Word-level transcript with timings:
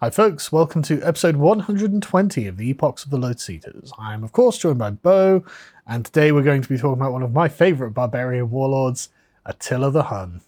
Hi, 0.00 0.10
folks. 0.10 0.52
Welcome 0.52 0.82
to 0.82 1.02
episode 1.02 1.36
120 1.36 2.46
of 2.46 2.56
the 2.56 2.68
Epochs 2.70 3.04
of 3.04 3.10
the 3.10 3.16
Lotus 3.18 3.50
Eaters. 3.50 3.92
I'm, 3.98 4.22
of 4.22 4.30
course, 4.32 4.56
joined 4.58 4.78
by 4.78 4.90
Beau, 4.90 5.44
and 5.88 6.04
today 6.04 6.30
we're 6.30 6.42
going 6.42 6.62
to 6.62 6.68
be 6.68 6.78
talking 6.78 7.00
about 7.00 7.12
one 7.12 7.22
of 7.24 7.32
my 7.32 7.48
favorite 7.48 7.90
barbarian 7.92 8.48
warlords, 8.50 9.08
Attila 9.44 9.90
the 9.90 10.04
Hun. 10.04 10.40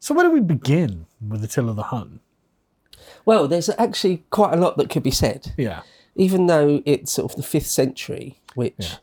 So, 0.00 0.14
where 0.14 0.24
do 0.24 0.30
we 0.32 0.40
begin 0.40 1.06
with 1.26 1.44
Attila 1.44 1.74
the 1.74 1.82
Hun? 1.84 2.20
Well, 3.26 3.46
there's 3.46 3.68
actually 3.78 4.24
quite 4.30 4.54
a 4.54 4.60
lot 4.60 4.78
that 4.78 4.88
could 4.88 5.02
be 5.02 5.10
said, 5.10 5.52
Yeah. 5.58 5.82
even 6.14 6.46
though 6.46 6.80
it's 6.86 7.12
sort 7.12 7.30
of 7.32 7.36
the 7.36 7.42
fifth 7.42 7.66
century, 7.66 8.40
which, 8.54 8.74
Yeah. 8.78 8.94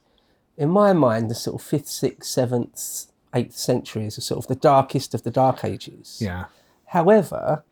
in 0.57 0.69
my 0.69 0.93
mind, 0.93 1.29
the 1.29 1.35
sort 1.35 1.61
of 1.61 1.67
fifth, 1.67 1.89
sixth, 1.89 2.27
seventh, 2.29 3.05
eighth 3.35 3.55
centuries 3.55 4.17
are 4.17 4.21
sort 4.21 4.39
of 4.43 4.47
the 4.47 4.55
darkest 4.55 5.13
of 5.13 5.21
the 5.21 5.31
dark 5.31 5.63
ages. 5.63 6.17
Yeah. 6.19 6.45
However, 6.87 7.63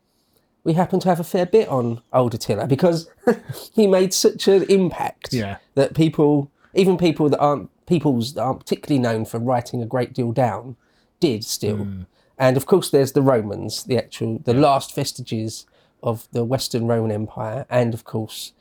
we 0.64 0.74
happen 0.74 1.00
to 1.00 1.08
have 1.08 1.20
a 1.20 1.24
fair 1.24 1.46
bit 1.46 1.68
on 1.68 2.00
old 2.12 2.34
Attila 2.34 2.66
because 2.66 3.08
he 3.74 3.86
made 3.86 4.14
such 4.14 4.46
an 4.48 4.62
impact 4.64 5.32
Yeah. 5.32 5.56
that 5.74 5.94
people, 5.94 6.50
even 6.74 6.96
people 6.96 7.28
that 7.30 7.38
aren't 7.40 7.68
peoples 7.86 8.34
that 8.34 8.42
aren't 8.42 8.60
particularly 8.60 9.00
known 9.00 9.24
for 9.24 9.38
writing 9.38 9.82
a 9.82 9.86
great 9.86 10.12
deal 10.14 10.32
down, 10.32 10.76
did 11.20 11.44
still. 11.44 11.78
Hmm. 11.78 12.02
And 12.38 12.56
of 12.56 12.64
course, 12.66 12.90
there's 12.90 13.12
the 13.12 13.22
Romans, 13.22 13.84
the 13.84 13.98
actual, 13.98 14.38
the 14.44 14.54
last 14.54 14.94
vestiges 14.94 15.66
of 16.02 16.26
the 16.32 16.44
Western 16.44 16.86
Roman 16.86 17.12
Empire, 17.12 17.66
and 17.68 17.92
of 17.94 18.04
course, 18.04 18.52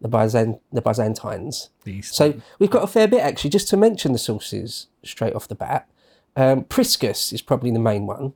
the, 0.00 0.08
Byzant- 0.08 0.60
the 0.72 0.80
Byzantines. 0.82 1.70
The 1.84 1.94
East. 1.94 2.14
So 2.14 2.40
we've 2.58 2.70
got 2.70 2.84
a 2.84 2.86
fair 2.86 3.08
bit 3.08 3.20
actually. 3.20 3.50
Just 3.50 3.68
to 3.68 3.76
mention 3.76 4.12
the 4.12 4.18
sources 4.18 4.86
straight 5.02 5.34
off 5.34 5.48
the 5.48 5.54
bat, 5.54 5.88
um, 6.36 6.64
Priscus 6.64 7.32
is 7.32 7.42
probably 7.42 7.70
the 7.70 7.78
main 7.78 8.06
one, 8.06 8.34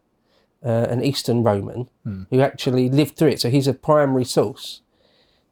uh, 0.65 0.87
an 0.91 1.03
Eastern 1.03 1.43
Roman 1.43 1.89
who 2.31 2.41
actually 2.41 2.89
lived 2.91 3.17
through 3.17 3.29
it. 3.29 3.41
So 3.41 3.49
he's 3.51 3.67
a 3.69 3.73
primary 3.75 4.25
source. 4.25 4.83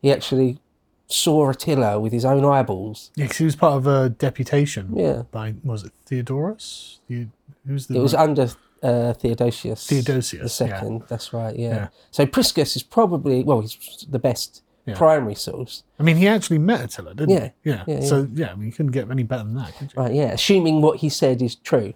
He 0.03 0.12
actually 0.12 0.59
saw 1.07 1.48
Attila 1.51 1.98
with 1.98 2.12
his 2.12 2.25
own 2.25 2.45
eyeballs. 2.45 3.11
yeah, 3.17 3.27
'cause 3.27 3.39
he 3.39 3.45
was 3.45 3.56
part 3.56 3.75
of 3.75 3.87
a 3.87 4.11
deputation 4.11 4.92
Yeah. 4.95 5.23
by, 5.31 5.55
was 5.65 5.84
it 5.84 5.92
Theodorus? 6.05 7.00
The, 7.09 7.28
who's 7.67 7.87
the 7.87 7.97
It 7.97 8.00
was 8.03 8.15
under 8.15 8.48
uh, 8.83 9.12
Theodosius. 9.15 9.87
Theodosius, 9.87 10.59
the 10.59 10.67
yeah. 10.67 10.70
second. 10.78 11.03
That's 11.09 11.33
right. 11.33 11.56
Yeah. 11.59 11.69
Yeah. 11.69 11.89
So 12.11 12.27
Priscus 12.27 12.77
is 12.77 12.83
probably 12.83 13.43
well, 13.43 13.61
he's 13.62 14.06
the 14.09 14.19
best 14.19 14.62
Yeah. 14.87 14.97
primary 14.97 15.34
source. 15.34 15.83
I 15.98 16.03
mean, 16.03 16.17
he 16.17 16.28
actually 16.28 16.59
met 16.59 16.84
Attila, 16.84 17.15
didn't 17.15 17.31
Yeah. 17.34 17.50
he? 17.65 17.70
Yeah. 17.70 17.84
Yeah, 17.87 18.00
So, 18.00 18.28
yeah, 18.34 18.53
I 18.53 18.55
mean, 18.55 18.67
you 18.67 18.72
couldn't 18.72 18.93
get 18.93 19.11
any 19.11 19.22
better 19.25 19.45
than 19.45 19.55
that, 19.55 19.75
could 19.77 19.93
you? 19.95 20.00
Right. 20.03 20.15
Yeah. 20.15 20.33
Assuming 20.33 20.81
what 20.83 20.98
he 21.00 21.09
said 21.09 21.41
is 21.43 21.55
true. 21.56 21.95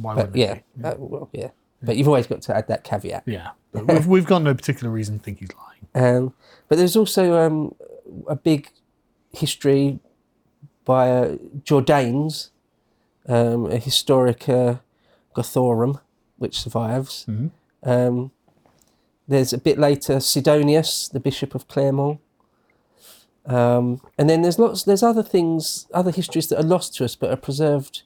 Why 0.00 0.14
wouldn't 0.14 0.36
yeah. 0.36 0.60
uh, 0.82 0.94
well, 0.98 1.28
yeah. 1.32 1.50
But 1.84 1.96
you've 1.96 2.08
always 2.08 2.26
got 2.26 2.42
to 2.42 2.56
add 2.56 2.68
that 2.68 2.84
caveat. 2.84 3.24
Yeah. 3.26 3.50
But 3.72 3.86
we've, 3.88 4.06
we've 4.06 4.26
got 4.26 4.42
no 4.42 4.54
particular 4.54 4.90
reason 4.92 5.18
to 5.18 5.24
think 5.24 5.40
he's 5.40 5.50
lying. 5.54 6.16
Um, 6.16 6.34
but 6.68 6.78
there's 6.78 6.96
also 6.96 7.36
um, 7.36 7.74
a 8.26 8.36
big 8.36 8.70
history 9.32 9.98
by 10.84 11.10
uh, 11.10 11.36
Jordanes, 11.62 12.50
um, 13.28 13.66
a 13.66 13.78
Historica 13.78 14.80
Gothorum, 15.34 16.00
which 16.38 16.60
survives. 16.60 17.26
Mhm. 17.28 17.50
Um, 17.82 18.30
there's 19.26 19.52
a 19.52 19.58
bit 19.58 19.78
later 19.78 20.20
Sidonius, 20.20 21.08
the 21.08 21.20
Bishop 21.20 21.54
of 21.54 21.66
Clermont. 21.68 22.20
Um, 23.46 24.00
and 24.18 24.28
then 24.28 24.42
there's 24.42 24.58
lots. 24.58 24.84
There's 24.84 25.02
other 25.02 25.22
things, 25.22 25.86
other 25.92 26.10
histories 26.10 26.48
that 26.48 26.58
are 26.60 26.62
lost 26.66 26.94
to 26.96 27.04
us, 27.04 27.14
but 27.14 27.30
are 27.30 27.36
preserved, 27.36 28.02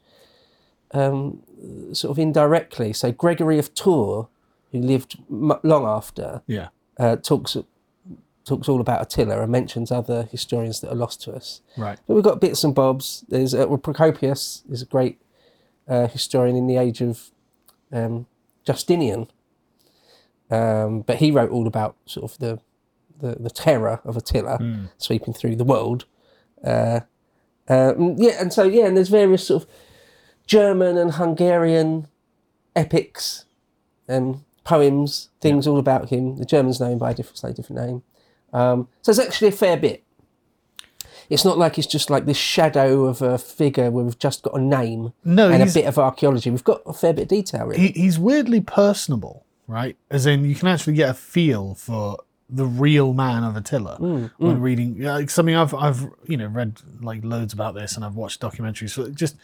um, 0.92 1.42
sort 1.92 2.10
of 2.10 2.18
indirectly. 2.18 2.92
So 2.92 3.12
Gregory 3.12 3.58
of 3.58 3.74
Tours, 3.74 4.26
who 4.72 4.78
lived 4.80 5.18
m- 5.30 5.58
long 5.62 5.84
after, 5.86 6.42
Yeah. 6.46 6.68
uh, 6.98 7.16
talks 7.16 7.56
talks 8.44 8.66
all 8.66 8.80
about 8.80 9.02
Attila 9.02 9.42
and 9.42 9.52
mentions 9.52 9.92
other 9.92 10.22
historians 10.22 10.80
that 10.80 10.90
are 10.90 10.94
lost 10.94 11.20
to 11.22 11.32
us. 11.34 11.60
Right. 11.76 11.98
But 12.06 12.14
we've 12.14 12.24
got 12.24 12.40
bits 12.40 12.64
and 12.64 12.74
bobs. 12.74 13.22
There's 13.28 13.52
uh, 13.54 13.66
well, 13.68 13.76
Procopius 13.76 14.62
is 14.70 14.80
a 14.80 14.86
great 14.86 15.18
uh, 15.86 16.08
historian 16.08 16.56
in 16.56 16.66
the 16.66 16.78
age 16.78 17.02
of 17.02 17.30
um, 17.92 18.26
Justinian, 18.64 19.28
um, 20.50 21.00
but 21.02 21.16
he 21.16 21.30
wrote 21.30 21.50
all 21.50 21.66
about 21.66 21.96
sort 22.06 22.30
of 22.30 22.38
the 22.38 22.58
the, 23.20 23.34
the 23.40 23.50
terror 23.50 24.00
of 24.04 24.16
Attila 24.16 24.88
sweeping 24.96 25.34
through 25.34 25.56
the 25.56 25.64
world. 25.64 26.04
Uh, 26.64 27.00
um, 27.68 28.14
yeah, 28.16 28.40
and 28.40 28.52
so 28.52 28.62
yeah, 28.62 28.86
and 28.86 28.96
there's 28.96 29.08
various 29.08 29.46
sort 29.46 29.64
of 29.64 29.68
German 30.48 30.96
and 30.96 31.12
Hungarian 31.12 32.08
epics 32.74 33.44
and 34.08 34.42
poems, 34.64 35.28
things 35.40 35.66
all 35.66 35.78
about 35.78 36.08
him. 36.08 36.36
The 36.36 36.44
Germans 36.44 36.80
know 36.80 36.90
him 36.90 36.98
by 36.98 37.12
a 37.12 37.14
different, 37.14 37.38
slightly 37.38 37.54
different 37.54 37.86
name. 37.86 38.02
Um, 38.52 38.88
so 39.02 39.10
it's 39.10 39.20
actually 39.20 39.48
a 39.48 39.52
fair 39.52 39.76
bit. 39.76 40.02
It's 41.28 41.44
not 41.44 41.58
like 41.58 41.76
it's 41.76 41.86
just 41.86 42.08
like 42.08 42.24
this 42.24 42.38
shadow 42.38 43.04
of 43.04 43.20
a 43.20 43.36
figure 43.36 43.90
where 43.90 44.02
we've 44.02 44.18
just 44.18 44.42
got 44.42 44.58
a 44.58 44.62
name 44.62 45.12
No, 45.22 45.50
and 45.50 45.62
a 45.62 45.66
bit 45.66 45.84
of 45.84 45.98
archaeology. 45.98 46.50
We've 46.50 46.64
got 46.64 46.80
a 46.86 46.94
fair 46.94 47.12
bit 47.12 47.22
of 47.22 47.28
detail, 47.28 47.66
really. 47.66 47.88
he, 47.88 47.88
he's 47.88 48.18
weirdly 48.18 48.62
personable, 48.62 49.44
right? 49.66 49.98
As 50.10 50.24
in, 50.24 50.46
you 50.46 50.54
can 50.54 50.68
actually 50.68 50.94
get 50.94 51.10
a 51.10 51.14
feel 51.14 51.74
for 51.74 52.18
the 52.50 52.64
real 52.66 53.12
man 53.12 53.44
of 53.44 53.56
Attila 53.56 53.98
Mm, 53.98 54.30
when 54.38 54.60
reading 54.60 55.02
like 55.02 55.28
something 55.28 55.54
I've 55.54 55.74
I've 55.74 56.08
you 56.26 56.36
know 56.36 56.46
read 56.46 56.80
like 57.00 57.22
loads 57.22 57.52
about 57.52 57.74
this 57.74 57.94
and 57.94 58.04
I've 58.04 58.16
watched 58.16 58.40
documentaries. 58.40 58.90
So 58.90 59.10
just 59.10 59.36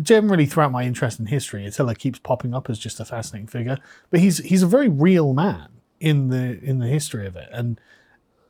generally 0.00 0.46
throughout 0.46 0.72
my 0.72 0.84
interest 0.84 1.20
in 1.20 1.26
history, 1.26 1.66
Attila 1.66 1.94
keeps 1.94 2.18
popping 2.18 2.54
up 2.54 2.70
as 2.70 2.78
just 2.78 3.00
a 3.00 3.04
fascinating 3.04 3.48
figure. 3.48 3.78
But 4.10 4.20
he's 4.20 4.38
he's 4.38 4.62
a 4.62 4.66
very 4.66 4.88
real 4.88 5.34
man 5.34 5.68
in 6.00 6.28
the 6.28 6.58
in 6.62 6.78
the 6.78 6.86
history 6.86 7.26
of 7.26 7.36
it, 7.36 7.48
and 7.52 7.78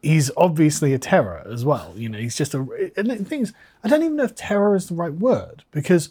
he's 0.00 0.30
obviously 0.36 0.94
a 0.94 0.98
terror 0.98 1.44
as 1.50 1.64
well. 1.64 1.92
You 1.96 2.08
know, 2.08 2.18
he's 2.18 2.36
just 2.36 2.54
a 2.54 2.58
and 2.96 3.10
the 3.10 3.24
thing 3.24 3.40
is, 3.40 3.52
I 3.82 3.88
don't 3.88 4.02
even 4.02 4.16
know 4.16 4.24
if 4.24 4.34
terror 4.36 4.76
is 4.76 4.88
the 4.88 4.94
right 4.94 5.12
word 5.12 5.64
because 5.72 6.10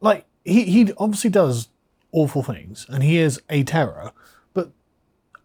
like 0.00 0.26
he 0.44 0.64
he 0.64 0.92
obviously 0.98 1.30
does 1.30 1.68
awful 2.12 2.42
things 2.42 2.86
and 2.88 3.02
he 3.02 3.18
is 3.18 3.40
a 3.50 3.62
terror 3.64 4.12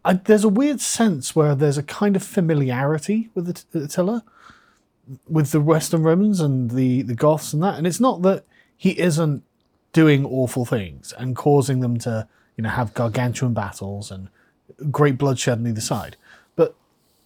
I, 0.04 0.14
there's 0.14 0.44
a 0.44 0.48
weird 0.48 0.80
sense 0.80 1.34
where 1.34 1.54
there's 1.54 1.78
a 1.78 1.82
kind 1.82 2.16
of 2.16 2.22
familiarity 2.22 3.30
with 3.34 3.64
Attila 3.74 4.24
with 5.28 5.50
the 5.50 5.60
Western 5.60 6.02
Romans 6.02 6.40
and 6.40 6.70
the 6.70 7.02
the 7.02 7.14
Goths 7.14 7.52
and 7.52 7.62
that 7.62 7.76
and 7.76 7.86
it's 7.86 8.00
not 8.00 8.22
that 8.22 8.44
he 8.76 8.98
isn't 8.98 9.42
doing 9.92 10.24
awful 10.24 10.64
things 10.64 11.12
and 11.18 11.36
causing 11.36 11.80
them 11.80 11.98
to 11.98 12.26
you 12.56 12.62
know 12.62 12.70
have 12.70 12.94
gargantuan 12.94 13.54
battles 13.54 14.10
and 14.10 14.28
great 14.90 15.18
bloodshed 15.18 15.58
on 15.58 15.66
either 15.66 15.80
side 15.80 16.16
but 16.56 16.74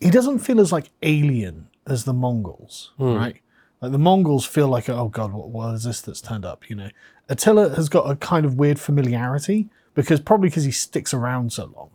he 0.00 0.10
doesn't 0.10 0.41
feel 0.41 0.60
as 0.60 0.72
like 0.72 0.91
alien 1.03 1.69
as 1.89 2.05
the 2.05 2.12
Mongols, 2.12 2.93
hmm. 2.99 3.15
right? 3.15 3.37
Like 3.81 3.93
the 3.93 3.99
Mongols 3.99 4.45
feel 4.45 4.69
like, 4.69 4.89
oh 4.89 5.09
god, 5.09 5.33
what, 5.33 5.49
what 5.49 5.75
is 5.75 5.84
this 5.84 6.00
that's 6.00 6.21
turned 6.21 6.45
up? 6.45 6.69
You 6.69 6.77
know, 6.77 6.91
Attila 7.28 7.75
has 7.75 7.89
got 7.89 8.10
a 8.10 8.16
kind 8.16 8.45
of 8.45 8.56
weird 8.56 8.78
familiarity 8.78 9.69
because 9.95 10.21
probably 10.21 10.49
because 10.49 10.65
he 10.65 10.71
sticks 10.71 11.15
around 11.15 11.53
so 11.53 11.72
long, 11.77 11.91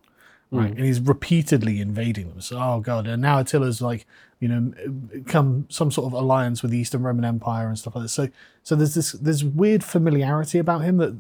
right? 0.54 0.70
And 0.72 0.80
he's 0.86 1.00
repeatedly 1.00 1.80
invading 1.82 2.30
them. 2.30 2.42
So, 2.42 2.58
oh 2.60 2.80
god, 2.80 3.08
and 3.08 3.22
now 3.22 3.40
Attila's 3.40 3.82
like, 3.82 4.06
you 4.40 4.48
know, 4.48 4.74
come 5.26 5.66
some 5.70 5.92
sort 5.92 6.08
of 6.08 6.14
alliance 6.14 6.62
with 6.62 6.72
the 6.72 6.78
Eastern 6.78 7.04
Roman 7.04 7.26
Empire 7.26 7.68
and 7.68 7.78
stuff 7.78 7.96
like 7.96 8.04
that. 8.04 8.10
So, 8.10 8.30
so 8.64 8.76
there's 8.76 8.94
this 8.96 9.12
there's 9.14 9.44
weird 9.44 9.84
familiarity 9.84 10.60
about 10.60 10.80
him 10.84 10.98
that 10.98 11.16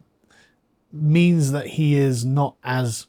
means 0.91 1.51
that 1.51 1.67
he 1.67 1.95
is 1.95 2.23
not 2.23 2.55
as 2.63 3.07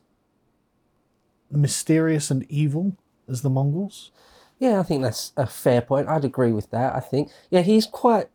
mysterious 1.50 2.30
and 2.30 2.44
evil 2.50 2.96
as 3.28 3.42
the 3.42 3.50
Mongols. 3.50 4.10
Yeah, 4.58 4.80
I 4.80 4.82
think 4.82 5.02
that's 5.02 5.32
a 5.36 5.46
fair 5.46 5.80
point. 5.80 6.08
I'd 6.08 6.24
agree 6.24 6.52
with 6.52 6.70
that. 6.70 6.94
I 6.94 7.00
think, 7.00 7.30
yeah, 7.50 7.60
he's 7.60 7.86
quite 7.86 8.28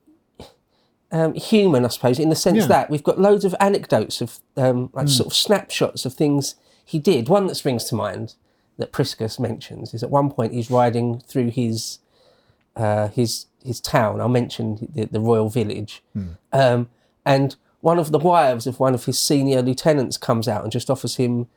um, 1.11 1.33
human, 1.33 1.85
I 1.85 1.87
suppose, 1.87 2.19
in 2.19 2.29
the 2.29 2.35
sense 2.35 2.59
Yeah. 2.59 2.67
that 2.67 2.89
we've 2.89 3.03
got 3.03 3.19
loads 3.19 3.45
of 3.45 3.55
anecdotes 3.59 4.21
of 4.21 4.39
um, 4.57 4.89
like 4.93 5.07
sort 5.07 5.27
of 5.27 5.33
snapshots 5.33 6.05
of 6.05 6.13
things 6.13 6.55
he 6.89 6.99
did. 6.99 7.29
One 7.29 7.47
that 7.47 7.55
springs 7.55 7.85
to 7.85 7.95
mind 7.95 8.35
that 8.77 8.91
Priscus 8.91 9.39
mentions 9.39 9.93
is 9.93 10.03
at 10.03 10.09
one 10.09 10.31
point 10.31 10.53
he's 10.53 10.71
riding 10.71 11.19
through 11.19 11.51
his 11.51 11.99
uh, 12.75 13.09
his 13.09 13.45
his 13.63 13.79
town. 13.79 14.21
I'll 14.21 14.29
mention 14.29 14.89
the, 14.93 15.05
the 15.05 15.19
royal 15.19 15.49
village, 15.49 16.03
um, 16.51 16.89
and 17.25 17.55
one 17.81 17.99
of 17.99 18.11
the 18.11 18.19
wives 18.19 18.67
of 18.67 18.79
one 18.79 18.93
of 18.93 19.05
his 19.05 19.17
senior 19.19 19.61
lieutenants 19.61 20.17
comes 20.17 20.47
out 20.47 20.63
and 20.63 20.71
just 20.71 20.89
offers 20.89 21.15
him 21.15 21.47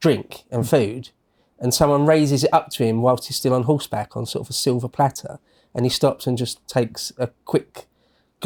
drink 0.00 0.44
and 0.50 0.68
food 0.68 1.10
and 1.58 1.72
someone 1.72 2.06
raises 2.06 2.44
it 2.44 2.52
up 2.52 2.70
to 2.70 2.84
him 2.84 3.00
whilst 3.00 3.26
he's 3.26 3.36
still 3.36 3.54
on 3.54 3.62
horseback 3.62 4.16
on 4.16 4.26
sort 4.26 4.44
of 4.44 4.50
a 4.50 4.52
silver 4.52 4.88
platter, 4.88 5.38
and 5.74 5.86
he 5.86 5.90
stops 5.90 6.26
and 6.26 6.36
just 6.36 6.66
takes 6.68 7.12
a 7.18 7.28
quick 7.44 7.86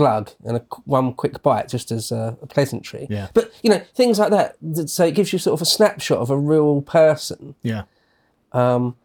glug 0.01 0.31
and 0.47 0.57
a, 0.59 0.61
one 0.85 1.13
quick 1.23 1.43
bite 1.43 1.69
just 1.69 1.91
as 1.93 2.11
a, 2.13 2.37
a 2.43 2.47
pleasantry. 2.47 3.07
Yeah. 3.11 3.29
But 3.35 3.53
you 3.63 3.71
know 3.71 3.81
things 3.95 4.19
like 4.19 4.31
that. 4.31 4.57
So 4.89 5.05
it 5.05 5.15
gives 5.19 5.33
you 5.33 5.39
sort 5.39 5.55
of 5.59 5.63
a 5.63 5.71
snapshot 5.77 6.19
of 6.19 6.31
a 6.31 6.39
real 6.53 6.81
person, 6.83 7.55
Yeah, 7.63 7.83
um, 8.53 8.97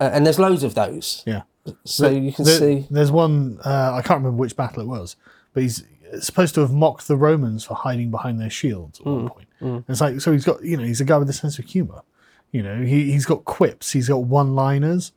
uh, 0.00 0.10
and 0.12 0.24
there's 0.26 0.38
loads 0.38 0.62
of 0.62 0.74
those. 0.74 1.22
yeah. 1.26 1.42
So 1.84 2.10
you 2.10 2.32
can 2.32 2.44
There- 2.44 2.58
see. 2.58 2.86
There's 2.90 3.10
one 3.10 3.58
uh, 3.64 3.92
I 3.94 4.02
can't 4.02 4.18
remember 4.22 4.36
which 4.44 4.54
battle 4.56 4.82
it 4.82 4.86
was, 4.88 5.16
but 5.52 5.62
he's 5.62 5.82
supposed 6.20 6.54
to 6.54 6.60
have 6.60 6.72
mocked 6.72 7.08
the 7.08 7.16
Romans 7.16 7.64
for 7.64 7.74
hiding 7.74 8.10
behind 8.10 8.40
their 8.40 8.50
shields 8.50 9.00
at 9.00 9.06
Mm, 9.06 9.14
one 9.22 9.28
point. 9.30 9.48
And 9.60 9.84
It's 9.88 10.00
like 10.00 10.20
so 10.20 10.30
he's 10.32 10.44
got 10.44 10.62
you 10.62 10.76
know 10.76 10.84
he's 10.84 11.00
a 11.00 11.04
guy 11.04 11.16
with 11.18 11.30
a 11.30 11.32
sense 11.32 11.58
of 11.58 11.64
humor. 11.64 12.02
You 12.52 12.62
know, 12.62 12.82
he 12.82 13.10
he's 13.12 13.24
got 13.26 13.44
quips, 13.46 13.92
he's 13.92 14.08
got 14.08 14.22
one-liners. 14.24 15.12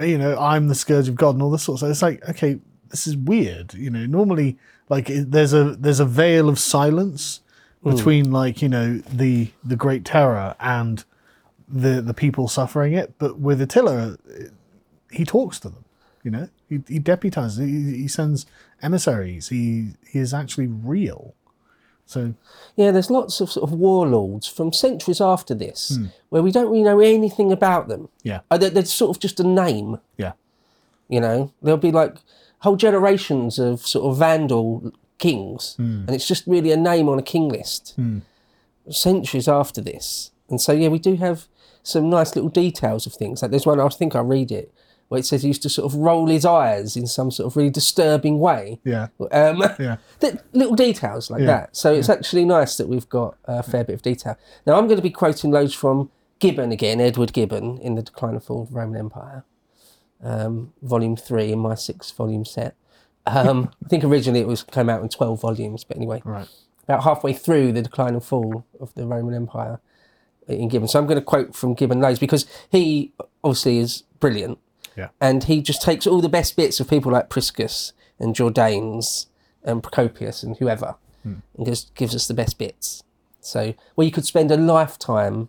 You 0.00 0.18
know, 0.18 0.36
I'm 0.38 0.66
the 0.68 0.74
scourge 0.74 1.06
of 1.08 1.14
God 1.14 1.34
and 1.36 1.42
all 1.42 1.50
this 1.50 1.62
sort 1.62 1.74
of 1.74 1.78
stuff. 1.80 1.90
It's 1.90 2.02
like, 2.02 2.28
okay, 2.30 2.58
this 2.90 3.06
is 3.06 3.16
weird. 3.16 3.74
You 3.74 3.90
know, 3.90 4.06
normally 4.06 4.56
like 4.88 5.10
it, 5.10 5.30
there's 5.32 5.52
a 5.52 5.76
there's 5.76 6.00
a 6.00 6.04
veil 6.04 6.48
of 6.48 6.58
silence 6.58 7.40
between 7.82 8.30
like 8.32 8.62
you 8.62 8.68
know 8.68 8.98
the 8.98 9.50
the 9.62 9.76
great 9.76 10.04
terror 10.04 10.54
and 10.60 11.04
the 11.68 12.00
the 12.02 12.14
people 12.14 12.48
suffering 12.48 12.92
it. 12.94 13.14
But 13.18 13.38
with 13.38 13.60
Attila, 13.60 14.16
it- 14.28 14.52
he 15.10 15.24
talks 15.24 15.60
to 15.60 15.68
them. 15.68 15.84
You 16.24 16.30
know, 16.30 16.48
he, 16.68 16.82
he 16.88 16.98
deputizes. 16.98 17.58
He, 17.64 17.98
he 18.02 18.08
sends 18.08 18.46
emissaries. 18.82 19.48
He 19.50 19.90
he 20.10 20.18
is 20.18 20.32
actually 20.34 20.66
real. 20.66 21.34
So 22.06 22.34
Yeah, 22.76 22.90
there's 22.90 23.10
lots 23.10 23.40
of 23.40 23.50
sort 23.50 23.70
of 23.70 23.78
warlords 23.78 24.46
from 24.46 24.72
centuries 24.72 25.20
after 25.22 25.54
this 25.54 25.96
Hmm. 25.96 26.06
where 26.28 26.42
we 26.42 26.50
don't 26.52 26.70
really 26.70 26.82
know 26.84 27.00
anything 27.00 27.50
about 27.52 27.88
them. 27.88 28.08
yeah, 28.22 28.40
Uh, 28.50 28.58
they're, 28.58 28.70
they're 28.70 28.84
sort 28.84 29.16
of 29.16 29.20
just 29.22 29.40
a 29.40 29.44
name, 29.44 29.98
yeah, 30.18 30.32
you 31.08 31.18
know. 31.20 31.50
There'll 31.62 31.78
be 31.78 31.92
like 31.92 32.16
whole 32.64 32.76
generations 32.76 33.58
of 33.58 33.80
sort 33.86 34.04
of 34.10 34.18
Vandal 34.18 34.92
kings, 35.18 35.76
and 35.78 36.10
it's 36.10 36.26
just 36.26 36.46
really 36.46 36.72
a 36.72 36.76
name 36.76 37.08
on 37.08 37.18
a 37.18 37.22
king 37.22 37.48
list. 37.48 37.94
Centuries 38.90 39.48
after 39.48 39.80
this, 39.80 40.30
and 40.50 40.60
so 40.60 40.72
yeah, 40.72 40.88
we 40.88 40.98
do 40.98 41.16
have 41.16 41.46
some 41.82 42.10
nice 42.10 42.34
little 42.36 42.50
details 42.50 43.06
of 43.06 43.14
things. 43.14 43.40
Like 43.40 43.50
there's 43.50 43.64
one 43.64 43.80
I 43.80 43.88
think 43.88 44.14
I 44.14 44.20
read 44.20 44.50
it 44.52 44.72
where 45.08 45.18
it 45.20 45.24
says 45.24 45.42
he 45.42 45.48
used 45.48 45.62
to 45.62 45.68
sort 45.70 45.90
of 45.90 45.98
roll 45.98 46.26
his 46.26 46.44
eyes 46.46 46.96
in 46.96 47.06
some 47.06 47.30
sort 47.30 47.46
of 47.46 47.56
really 47.56 47.70
disturbing 47.70 48.38
way. 48.38 48.78
yeah, 48.84 49.08
Um, 49.32 49.62
yeah. 49.78 49.96
little 50.52 50.74
details 50.74 51.30
like 51.30 51.40
Yeah, 51.40 51.46
that. 51.46 51.76
So 51.76 51.92
it's 51.94 52.08
actually 52.08 52.44
nice 52.46 52.76
that 52.78 52.88
we've 52.88 53.08
got 53.08 53.36
a 53.44 53.62
fair 53.62 53.84
bit 53.84 53.92
of 53.94 54.02
detail. 54.02 54.36
Now 54.66 54.74
I'm 54.78 54.86
going 54.86 54.96
to 54.96 55.02
be 55.02 55.10
quoting 55.10 55.50
loads 55.50 55.74
from 55.74 56.10
Gibbon 56.40 56.72
again, 56.72 57.00
Edward 57.02 57.32
Gibbon 57.34 57.78
in 57.78 57.94
the 57.96 58.02
Decline 58.02 58.34
and 58.34 58.42
Fall 58.42 58.62
of 58.62 58.68
the 58.70 58.74
Roman 58.76 58.98
Empire, 58.98 59.44
um, 60.24 60.72
volume 60.82 61.16
three 61.16 61.52
in 61.52 61.58
my 61.60 61.74
six 61.76 62.10
volume 62.10 62.44
set. 62.44 62.74
Um, 63.26 63.70
I 63.84 63.88
think 63.88 64.02
originally 64.04 64.40
it 64.40 64.46
was 64.48 64.62
came 64.64 64.88
out 64.90 65.02
in 65.02 65.08
twelve 65.08 65.40
volumes, 65.40 65.84
but 65.84 65.96
anyway, 65.96 66.20
Right. 66.24 66.48
about 66.84 67.04
halfway 67.04 67.32
through 67.32 67.72
the 67.72 67.82
Decline 67.82 68.14
and 68.14 68.24
Fall 68.24 68.64
of 68.80 68.92
the 68.94 69.06
Roman 69.06 69.34
Empire 69.34 69.80
in 70.48 70.68
Gibbon. 70.68 70.88
So 70.88 70.98
I'm 70.98 71.06
going 71.06 71.18
to 71.18 71.24
quote 71.24 71.54
from 71.54 71.74
Gibbon 71.74 72.00
loads 72.00 72.18
because 72.18 72.44
he 72.70 73.12
obviously 73.42 73.78
is 73.78 74.02
brilliant. 74.20 74.58
Yeah. 74.96 75.08
And 75.20 75.44
he 75.44 75.62
just 75.62 75.80
takes 75.82 76.06
all 76.06 76.20
the 76.20 76.28
best 76.28 76.54
bits 76.56 76.80
of 76.80 76.88
people 76.88 77.10
like 77.12 77.28
Priscus 77.30 77.92
and 78.20 78.34
Jordanes 78.34 79.26
and 79.64 79.82
Procopius 79.82 80.42
and 80.42 80.56
whoever 80.58 80.96
and 81.24 81.64
just 81.64 81.94
gives 81.94 82.14
us 82.14 82.28
the 82.28 82.34
best 82.34 82.58
bits. 82.58 83.02
So, 83.40 83.72
well, 83.96 84.04
you 84.04 84.12
could 84.12 84.26
spend 84.26 84.50
a 84.50 84.58
lifetime 84.58 85.48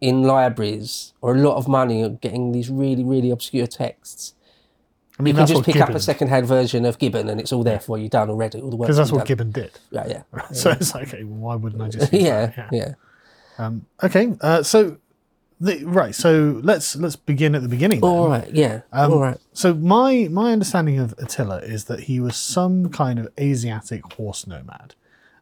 in 0.00 0.22
libraries 0.22 1.12
or 1.20 1.34
a 1.34 1.38
lot 1.38 1.56
of 1.56 1.66
money 1.68 2.08
getting 2.20 2.52
these 2.52 2.70
really, 2.70 3.04
really 3.04 3.30
obscure 3.30 3.66
texts. 3.66 4.34
I 5.18 5.22
mean, 5.22 5.34
You 5.34 5.38
can 5.38 5.46
just 5.46 5.64
pick 5.64 5.74
Gibbon, 5.74 5.90
up 5.90 5.94
a 5.96 6.00
second-hand 6.00 6.46
version 6.46 6.84
of 6.84 6.98
Gibbon 6.98 7.28
and 7.28 7.40
it's 7.40 7.52
all 7.52 7.64
there 7.64 7.80
for 7.80 7.96
you, 7.98 8.08
done 8.08 8.28
already. 8.28 8.60
All 8.60 8.70
the 8.70 8.76
work 8.76 8.86
because 8.86 8.98
that's 8.98 9.10
what 9.10 9.18
done. 9.18 9.26
Gibbon 9.26 9.50
did. 9.50 9.70
Yeah, 9.90 10.06
yeah, 10.06 10.42
So 10.52 10.70
it's 10.70 10.94
like, 10.94 11.08
okay, 11.08 11.24
well, 11.24 11.38
why 11.38 11.54
wouldn't 11.56 11.82
I 11.82 11.88
just? 11.88 12.12
yeah, 12.12 12.46
that? 12.46 12.68
yeah. 12.72 12.94
Um, 13.58 13.86
okay, 14.02 14.34
uh, 14.42 14.62
so 14.62 14.98
the, 15.58 15.82
right, 15.84 16.14
so 16.14 16.60
let's 16.62 16.96
let's 16.96 17.16
begin 17.16 17.54
at 17.54 17.62
the 17.62 17.68
beginning. 17.68 18.00
then. 18.02 18.10
All 18.10 18.28
right, 18.28 18.50
yeah, 18.52 18.82
Um, 18.92 19.12
all 19.12 19.20
right. 19.20 19.38
So 19.54 19.72
my 19.72 20.28
my 20.30 20.52
understanding 20.52 20.98
of 20.98 21.14
Attila 21.16 21.58
is 21.58 21.84
that 21.84 22.00
he 22.00 22.20
was 22.20 22.36
some 22.36 22.90
kind 22.90 23.18
of 23.18 23.28
Asiatic 23.40 24.12
horse 24.12 24.46
nomad, 24.46 24.94